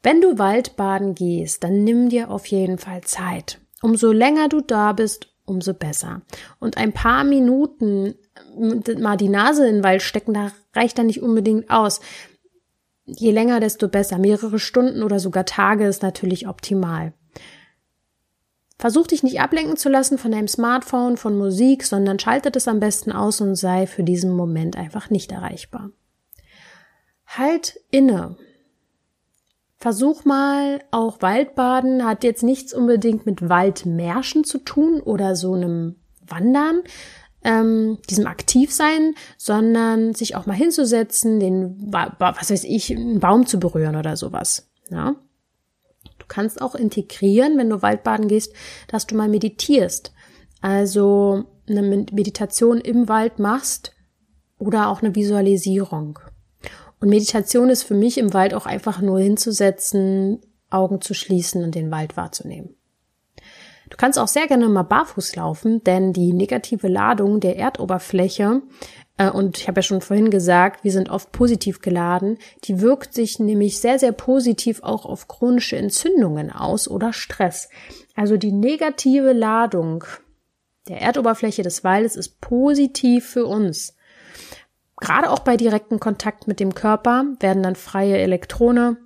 Wenn 0.06 0.22
du 0.22 0.38
Waldbaden 0.38 1.16
gehst, 1.16 1.64
dann 1.64 1.84
nimm 1.84 2.10
dir 2.10 2.30
auf 2.30 2.46
jeden 2.46 2.78
Fall 2.78 3.02
Zeit. 3.02 3.60
Umso 3.82 4.12
länger 4.12 4.50
du 4.50 4.62
da 4.62 4.94
bist, 4.94 5.34
umso 5.46 5.74
besser. 5.74 6.22
Und 6.60 6.78
ein 6.78 6.94
paar 6.94 7.24
Minuten 7.24 8.14
äh, 8.56 9.00
mal 9.00 9.18
die 9.18 9.30
Nase 9.30 9.68
in 9.68 9.78
den 9.78 9.84
Wald 9.84 10.04
stecken, 10.04 10.36
da 10.36 10.52
reicht 10.76 11.00
dann 11.00 11.08
nicht 11.08 11.24
unbedingt 11.24 11.72
aus. 11.72 12.02
Je 13.06 13.32
länger, 13.32 13.60
desto 13.60 13.88
besser. 13.88 14.20
Mehrere 14.20 14.60
Stunden 14.60 15.02
oder 15.02 15.20
sogar 15.20 15.48
Tage 15.48 15.88
ist 15.88 16.04
natürlich 16.04 16.48
optimal. 16.48 17.14
Versuch 18.78 19.08
dich 19.08 19.24
nicht 19.24 19.42
ablenken 19.42 19.76
zu 19.76 19.90
lassen 19.90 20.20
von 20.20 20.32
deinem 20.32 20.48
Smartphone, 20.48 21.18
von 21.18 21.36
Musik, 21.36 21.84
sondern 21.84 22.20
schaltet 22.20 22.56
es 22.56 22.68
am 22.68 22.80
besten 22.80 23.12
aus 23.12 23.42
und 23.42 23.56
sei 23.56 23.88
für 23.88 24.04
diesen 24.04 24.36
Moment 24.36 24.78
einfach 24.78 25.10
nicht 25.10 25.32
erreichbar. 25.32 25.90
Halt 27.26 27.80
inne 27.90 28.38
Versuch 29.86 30.26
mal 30.26 30.80
auch 30.90 31.22
Waldbaden 31.22 32.06
hat 32.06 32.24
jetzt 32.24 32.42
nichts 32.42 32.74
unbedingt 32.74 33.28
mit 33.28 33.50
Waldmärschen 33.50 34.44
zu 34.44 34.58
tun 34.58 35.00
oder 35.00 35.36
so 35.36 35.54
einem 35.54 35.98
Wandern, 36.26 36.82
ähm, 37.44 38.00
diesem 38.10 38.26
Aktivsein, 38.26 39.14
sondern 39.38 40.16
sich 40.16 40.36
auch 40.36 40.48
mal 40.48 40.56
hinzusetzen, 40.56 41.40
den, 41.40 41.78
was 41.92 42.50
weiß 42.50 42.64
ich, 42.64 42.90
einen 42.90 43.20
Baum 43.20 43.46
zu 43.46 43.60
berühren 43.60 43.96
oder 43.96 44.18
sowas. 44.18 44.72
Ja. 44.90 45.18
Du 46.18 46.26
kannst 46.28 46.64
auch 46.64 46.74
integrieren, 46.74 47.56
wenn 47.60 47.70
du 47.70 47.84
Waldbaden 47.84 48.28
gehst, 48.28 48.54
dass 48.88 49.06
du 49.06 49.14
mal 49.14 49.30
meditierst. 49.30 50.14
Also 50.62 51.44
eine 51.70 51.84
Meditation 51.84 52.80
im 52.80 53.08
Wald 53.08 53.38
machst 53.38 53.92
oder 54.58 54.90
auch 54.90 55.04
eine 55.04 55.14
Visualisierung. 55.14 56.18
Und 57.06 57.12
Meditation 57.12 57.70
ist 57.70 57.84
für 57.84 57.94
mich 57.94 58.18
im 58.18 58.34
Wald 58.34 58.56
auch 58.56 58.66
einfach 58.66 59.00
nur 59.00 59.20
hinzusetzen, 59.20 60.42
Augen 60.72 61.02
zu 61.02 61.14
schließen 61.14 61.64
und 61.64 61.76
den 61.76 61.92
Wald 61.92 62.18
wahrzunehmen. 62.18 62.74
Du 63.92 63.96
kannst 63.96 64.18
auch 64.18 64.28
sehr 64.28 64.48
gerne 64.48 64.68
mal 64.70 64.82
barfuß 64.82 65.36
laufen, 65.36 65.84
denn 65.84 66.14
die 66.14 66.34
negative 66.34 66.88
Ladung 66.88 67.40
der 67.42 67.58
Erdoberfläche, 67.58 68.64
äh, 69.20 69.30
und 69.30 69.60
ich 69.60 69.68
habe 69.68 69.78
ja 69.78 69.82
schon 69.84 70.02
vorhin 70.02 70.32
gesagt, 70.32 70.84
wir 70.84 70.92
sind 70.92 71.12
oft 71.12 71.32
positiv 71.32 71.80
geladen, 71.80 72.40
die 72.64 72.82
wirkt 72.82 73.14
sich 73.14 73.38
nämlich 73.38 73.80
sehr, 73.80 74.00
sehr 74.00 74.12
positiv 74.12 74.82
auch 74.82 75.06
auf 75.06 75.28
chronische 75.28 75.78
Entzündungen 75.78 76.52
aus 76.52 76.88
oder 76.88 77.14
Stress. 77.14 77.70
Also 78.16 78.36
die 78.36 78.52
negative 78.52 79.32
Ladung 79.32 80.06
der 80.88 81.02
Erdoberfläche 81.02 81.62
des 81.62 81.84
Waldes 81.84 82.16
ist 82.16 82.42
positiv 82.42 83.30
für 83.30 83.46
uns. 83.46 83.96
Gerade 84.98 85.30
auch 85.30 85.40
bei 85.40 85.58
direktem 85.58 86.00
Kontakt 86.00 86.48
mit 86.48 86.60
dem 86.60 86.74
Körper 86.74 87.26
werden 87.40 87.64
dann 87.64 87.76
freie 87.76 88.18
Elektrone 88.18 88.98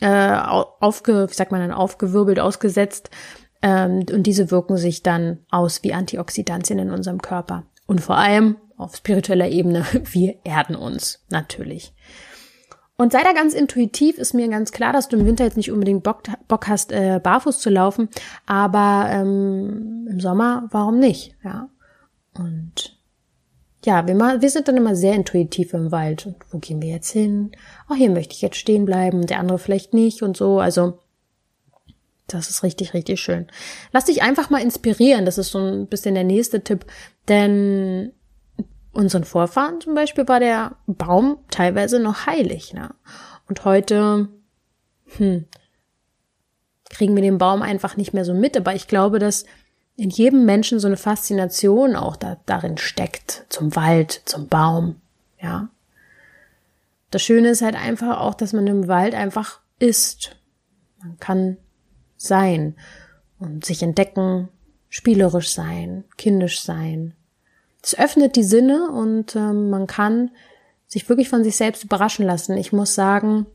äh, 0.00 0.36
aufge, 0.80 1.28
wie 1.28 1.34
sagt 1.34 1.52
man 1.52 1.60
dann, 1.60 1.72
aufgewirbelt, 1.72 2.38
ausgesetzt. 2.40 3.10
Ähm, 3.62 4.04
und 4.12 4.24
diese 4.24 4.50
wirken 4.50 4.76
sich 4.76 5.02
dann 5.02 5.38
aus 5.50 5.82
wie 5.82 5.94
Antioxidantien 5.94 6.78
in 6.78 6.90
unserem 6.90 7.20
Körper. 7.20 7.64
Und 7.86 8.00
vor 8.00 8.16
allem 8.16 8.56
auf 8.76 8.96
spiritueller 8.96 9.48
Ebene, 9.48 9.84
wir 10.12 10.36
erden 10.44 10.76
uns 10.76 11.24
natürlich. 11.30 11.92
Und 12.96 13.10
sei 13.10 13.22
da 13.24 13.32
ganz 13.32 13.54
intuitiv, 13.54 14.18
ist 14.18 14.34
mir 14.34 14.48
ganz 14.48 14.70
klar, 14.70 14.92
dass 14.92 15.08
du 15.08 15.16
im 15.16 15.26
Winter 15.26 15.44
jetzt 15.44 15.56
nicht 15.56 15.72
unbedingt 15.72 16.04
Bock, 16.04 16.22
Bock 16.46 16.68
hast, 16.68 16.92
äh, 16.92 17.20
barfuß 17.20 17.58
zu 17.58 17.68
laufen, 17.68 18.08
aber 18.46 19.08
ähm, 19.10 20.06
im 20.08 20.20
Sommer, 20.20 20.68
warum 20.70 21.00
nicht? 21.00 21.34
Ja. 21.42 21.68
Und 22.34 22.93
ja, 23.84 24.06
wir, 24.06 24.14
mal, 24.14 24.40
wir 24.40 24.50
sind 24.50 24.66
dann 24.66 24.76
immer 24.76 24.96
sehr 24.96 25.14
intuitiv 25.14 25.74
im 25.74 25.92
Wald. 25.92 26.26
Und 26.26 26.36
wo 26.50 26.58
gehen 26.58 26.80
wir 26.80 26.90
jetzt 26.90 27.10
hin? 27.10 27.52
Oh, 27.90 27.94
hier 27.94 28.10
möchte 28.10 28.34
ich 28.34 28.40
jetzt 28.40 28.56
stehen 28.56 28.86
bleiben, 28.86 29.26
der 29.26 29.38
andere 29.38 29.58
vielleicht 29.58 29.92
nicht 29.92 30.22
und 30.22 30.36
so. 30.36 30.58
Also, 30.58 31.00
das 32.26 32.48
ist 32.48 32.62
richtig, 32.62 32.94
richtig 32.94 33.20
schön. 33.20 33.46
Lass 33.92 34.06
dich 34.06 34.22
einfach 34.22 34.48
mal 34.48 34.62
inspirieren. 34.62 35.26
Das 35.26 35.36
ist 35.36 35.50
so 35.50 35.58
ein 35.58 35.86
bisschen 35.86 36.14
der 36.14 36.24
nächste 36.24 36.62
Tipp. 36.62 36.86
Denn 37.28 38.12
unseren 38.92 39.24
Vorfahren 39.24 39.80
zum 39.80 39.94
Beispiel 39.94 40.26
war 40.28 40.40
der 40.40 40.76
Baum 40.86 41.38
teilweise 41.50 42.00
noch 42.00 42.26
heilig. 42.26 42.72
Ne? 42.72 42.94
Und 43.48 43.66
heute, 43.66 44.28
hm, 45.16 45.44
kriegen 46.88 47.14
wir 47.14 47.22
den 47.22 47.38
Baum 47.38 47.60
einfach 47.60 47.98
nicht 47.98 48.14
mehr 48.14 48.24
so 48.24 48.32
mit. 48.32 48.56
Aber 48.56 48.74
ich 48.74 48.88
glaube, 48.88 49.18
dass 49.18 49.44
in 49.96 50.10
jedem 50.10 50.44
Menschen 50.44 50.80
so 50.80 50.86
eine 50.86 50.96
Faszination 50.96 51.96
auch 51.96 52.16
da, 52.16 52.36
darin 52.46 52.78
steckt, 52.78 53.46
zum 53.48 53.76
Wald, 53.76 54.22
zum 54.24 54.48
Baum, 54.48 54.96
ja. 55.40 55.68
Das 57.10 57.22
Schöne 57.22 57.50
ist 57.50 57.62
halt 57.62 57.76
einfach 57.76 58.18
auch, 58.18 58.34
dass 58.34 58.52
man 58.52 58.66
im 58.66 58.88
Wald 58.88 59.14
einfach 59.14 59.60
ist. 59.78 60.34
Man 60.98 61.16
kann 61.20 61.58
sein 62.16 62.74
und 63.38 63.64
sich 63.64 63.82
entdecken, 63.84 64.48
spielerisch 64.88 65.52
sein, 65.52 66.04
kindisch 66.16 66.60
sein. 66.60 67.14
Es 67.82 67.96
öffnet 67.96 68.34
die 68.34 68.42
Sinne 68.42 68.90
und 68.90 69.36
ähm, 69.36 69.70
man 69.70 69.86
kann 69.86 70.30
sich 70.86 71.08
wirklich 71.08 71.28
von 71.28 71.44
sich 71.44 71.56
selbst 71.56 71.84
überraschen 71.84 72.26
lassen. 72.26 72.56
Ich 72.56 72.72
muss 72.72 72.94
sagen, 72.94 73.46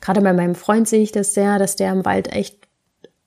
gerade 0.00 0.20
bei 0.20 0.32
meinem 0.32 0.54
Freund 0.54 0.88
sehe 0.88 1.02
ich 1.02 1.12
das 1.12 1.32
sehr, 1.32 1.58
dass 1.58 1.76
der 1.76 1.92
im 1.92 2.04
Wald 2.04 2.32
echt 2.32 2.66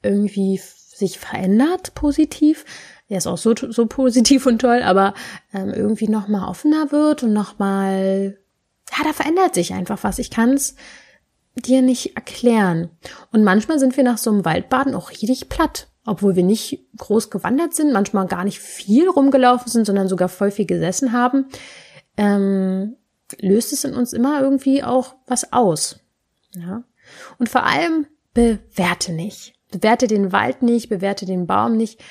irgendwie 0.04 0.62
sich 1.00 1.20
verändert 1.20 1.96
positiv. 1.96 2.66
Er 3.08 3.18
ist 3.18 3.28
auch 3.28 3.38
so, 3.38 3.56
so 3.56 3.88
positiv 3.88 4.46
und 4.46 4.60
toll, 4.60 4.84
aber 4.84 5.14
ähm, 5.54 5.74
irgendwie 5.74 6.08
noch 6.08 6.28
mal 6.28 6.48
offener 6.48 6.92
wird 6.92 7.24
und 7.24 7.34
noch 7.34 7.58
mal, 7.58 8.38
ja, 8.92 9.04
da 9.04 9.14
verändert 9.14 9.56
sich 9.56 9.74
einfach 9.74 10.04
was. 10.04 10.20
Ich 10.20 10.30
kann 10.30 10.54
es 10.54 10.76
dir 11.56 11.82
nicht 11.82 12.16
erklären. 12.16 12.90
Und 13.32 13.44
manchmal 13.44 13.80
sind 13.80 13.98
wir 13.98 14.04
nach 14.04 14.18
so 14.18 14.30
einem 14.30 14.46
Waldbaden 14.46 14.94
auch 14.94 15.10
richtig 15.10 15.50
platt, 15.50 15.88
obwohl 16.06 16.36
wir 16.36 16.44
nicht 16.44 16.86
groß 16.98 17.32
gewandert 17.32 17.74
sind, 17.74 17.92
manchmal 17.92 18.28
gar 18.28 18.44
nicht 18.44 18.60
viel 18.60 19.10
rumgelaufen 19.10 19.72
sind, 19.72 19.86
sondern 19.86 20.08
sogar 20.08 20.30
voll 20.30 20.52
viel 20.52 20.66
gesessen 20.66 21.12
haben. 21.12 21.46
Ähm, 22.16 22.96
löst 23.40 23.74
es 23.74 23.84
in 23.84 23.96
uns 23.96 24.14
immer 24.14 24.42
irgendwie 24.42 24.84
auch 24.84 25.16
was 25.28 25.52
aus. 25.52 26.00
Ja. 26.54 26.84
Und 27.38 27.50
vor 27.50 27.64
allem 27.64 28.08
bewerte 28.34 29.14
nicht. 29.14 29.54
Bewerte 29.72 30.08
den 30.08 30.32
Wald 30.32 30.62
nicht, 30.62 30.90
bewerte 30.90 31.26
den 31.26 31.46
Baum 31.46 31.78
nicht, 31.78 32.02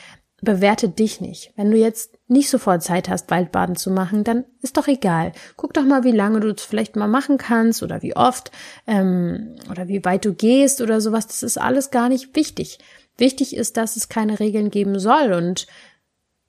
bewerte 0.40 0.88
dich 0.88 1.20
nicht. 1.20 1.52
Wenn 1.56 1.70
du 1.70 1.76
jetzt 1.76 2.16
nicht 2.28 2.48
sofort 2.48 2.82
Zeit 2.82 3.08
hast, 3.08 3.30
Waldbaden 3.30 3.74
zu 3.74 3.90
machen, 3.90 4.22
dann 4.22 4.44
ist 4.62 4.76
doch 4.76 4.86
egal. 4.86 5.32
Guck 5.56 5.74
doch 5.74 5.84
mal, 5.84 6.04
wie 6.04 6.12
lange 6.12 6.40
du 6.40 6.48
es 6.48 6.62
vielleicht 6.62 6.94
mal 6.94 7.08
machen 7.08 7.38
kannst 7.38 7.82
oder 7.82 8.02
wie 8.02 8.14
oft 8.14 8.52
ähm, 8.86 9.56
oder 9.70 9.88
wie 9.88 10.04
weit 10.04 10.24
du 10.24 10.32
gehst 10.34 10.80
oder 10.80 11.00
sowas. 11.00 11.26
Das 11.26 11.42
ist 11.42 11.58
alles 11.58 11.90
gar 11.90 12.08
nicht 12.08 12.36
wichtig. 12.36 12.78
Wichtig 13.16 13.56
ist, 13.56 13.76
dass 13.76 13.96
es 13.96 14.08
keine 14.08 14.38
Regeln 14.38 14.70
geben 14.70 15.00
soll 15.00 15.32
und 15.32 15.66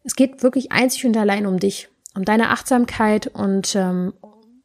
es 0.03 0.15
geht 0.15 0.43
wirklich 0.43 0.71
einzig 0.71 1.05
und 1.05 1.17
allein 1.17 1.47
um 1.47 1.59
dich, 1.59 1.89
um 2.15 2.25
deine 2.25 2.49
Achtsamkeit 2.49 3.27
und 3.27 3.75
ähm, 3.75 4.13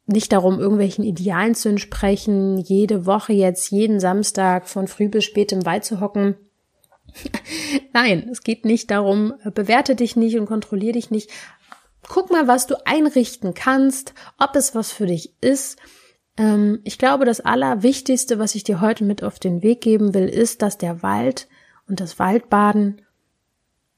nicht 0.07 0.31
darum, 0.31 0.59
irgendwelchen 0.59 1.03
Idealen 1.03 1.55
zu 1.55 1.69
entsprechen, 1.69 2.57
jede 2.57 3.05
Woche 3.05 3.33
jetzt, 3.33 3.71
jeden 3.71 3.99
Samstag 3.99 4.67
von 4.67 4.87
früh 4.87 5.09
bis 5.09 5.23
spät 5.23 5.51
im 5.51 5.65
Wald 5.65 5.83
zu 5.83 5.99
hocken. 5.99 6.35
Nein, 7.93 8.27
es 8.31 8.43
geht 8.43 8.65
nicht 8.65 8.91
darum, 8.91 9.33
bewerte 9.53 9.95
dich 9.95 10.15
nicht 10.15 10.37
und 10.37 10.45
kontrolliere 10.45 10.93
dich 10.93 11.11
nicht. 11.11 11.31
Guck 12.07 12.31
mal, 12.31 12.47
was 12.47 12.67
du 12.67 12.75
einrichten 12.85 13.53
kannst, 13.53 14.13
ob 14.37 14.55
es 14.55 14.75
was 14.75 14.91
für 14.91 15.07
dich 15.07 15.33
ist. 15.41 15.79
Ähm, 16.37 16.81
ich 16.83 16.99
glaube, 16.99 17.25
das 17.25 17.41
Allerwichtigste, 17.41 18.37
was 18.37 18.53
ich 18.53 18.63
dir 18.63 18.81
heute 18.81 19.03
mit 19.03 19.23
auf 19.23 19.39
den 19.39 19.63
Weg 19.63 19.81
geben 19.81 20.13
will, 20.13 20.27
ist, 20.27 20.61
dass 20.61 20.77
der 20.77 21.01
Wald 21.01 21.47
und 21.87 21.99
das 21.99 22.19
Waldbaden 22.19 23.01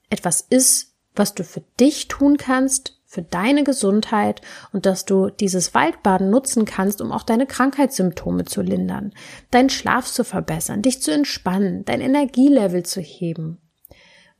etwas 0.10 0.41
ist, 0.41 0.93
was 1.15 1.34
du 1.34 1.43
für 1.43 1.63
dich 1.80 2.08
tun 2.08 2.38
kannst, 2.38 2.96
für 3.10 3.22
deine 3.22 3.63
Gesundheit 3.63 4.41
und 4.74 4.86
dass 4.86 5.06
du 5.06 5.30
dieses 5.30 5.74
Waldbaden 5.74 6.30
nutzen 6.30 6.65
kannst, 6.65 7.02
um 7.02 7.13
auch 7.13 7.24
deine 7.24 7.48
Krankheitssymptome 7.48 8.43
zu 8.43 8.62
lindern, 8.62 9.13
deinen 9.50 9.70
Schlaf 9.70 10.06
zu 10.06 10.26
verbessern, 10.26 10.82
dich 10.82 11.02
zu 11.02 11.12
entspannen, 11.12 11.86
dein 11.86 12.02
Energielevel 12.02 12.84
zu 12.84 13.00
heben. 13.00 13.60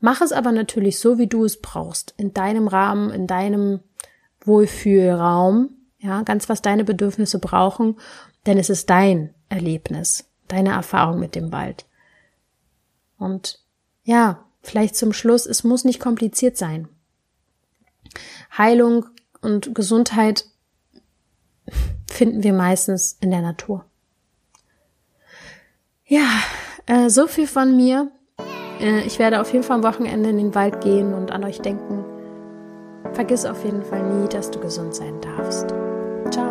Mach 0.00 0.20
es 0.20 0.32
aber 0.32 0.52
natürlich 0.52 1.00
so, 1.00 1.18
wie 1.18 1.26
du 1.26 1.46
es 1.46 1.60
brauchst, 1.60 2.14
in 2.18 2.34
deinem 2.34 2.68
Rahmen, 2.68 3.10
in 3.10 3.26
deinem 3.26 3.80
Wohlfühlraum, 4.44 5.70
ja, 5.98 6.22
ganz 6.22 6.50
was 6.50 6.60
deine 6.60 6.84
Bedürfnisse 6.84 7.38
brauchen, 7.38 7.96
denn 8.46 8.58
es 8.58 8.68
ist 8.68 8.90
dein 8.90 9.34
Erlebnis, 9.48 10.28
deine 10.46 10.70
Erfahrung 10.70 11.18
mit 11.18 11.34
dem 11.34 11.52
Wald. 11.52 11.86
Und 13.18 13.60
ja, 14.04 14.44
vielleicht 14.60 14.94
zum 14.94 15.14
Schluss, 15.14 15.46
es 15.46 15.64
muss 15.64 15.84
nicht 15.84 16.00
kompliziert 16.00 16.58
sein. 16.58 16.88
Heilung 18.56 19.06
und 19.40 19.74
Gesundheit 19.74 20.44
finden 22.06 22.42
wir 22.42 22.52
meistens 22.52 23.16
in 23.20 23.30
der 23.30 23.42
Natur. 23.42 23.84
Ja, 26.06 26.26
äh, 26.86 27.10
so 27.10 27.26
viel 27.26 27.46
von 27.46 27.76
mir. 27.76 28.10
Äh, 28.80 29.02
ich 29.02 29.18
werde 29.18 29.40
auf 29.40 29.52
jeden 29.52 29.64
Fall 29.64 29.76
am 29.76 29.82
Wochenende 29.82 30.30
in 30.30 30.38
den 30.38 30.54
Wald 30.54 30.80
gehen 30.80 31.12
und 31.12 31.30
an 31.30 31.44
euch 31.44 31.60
denken. 31.60 32.04
Vergiss 33.12 33.44
auf 33.44 33.64
jeden 33.64 33.82
Fall 33.82 34.02
nie, 34.02 34.28
dass 34.28 34.50
du 34.50 34.58
gesund 34.58 34.94
sein 34.94 35.20
darfst. 35.20 35.68
Ciao. 36.30 36.47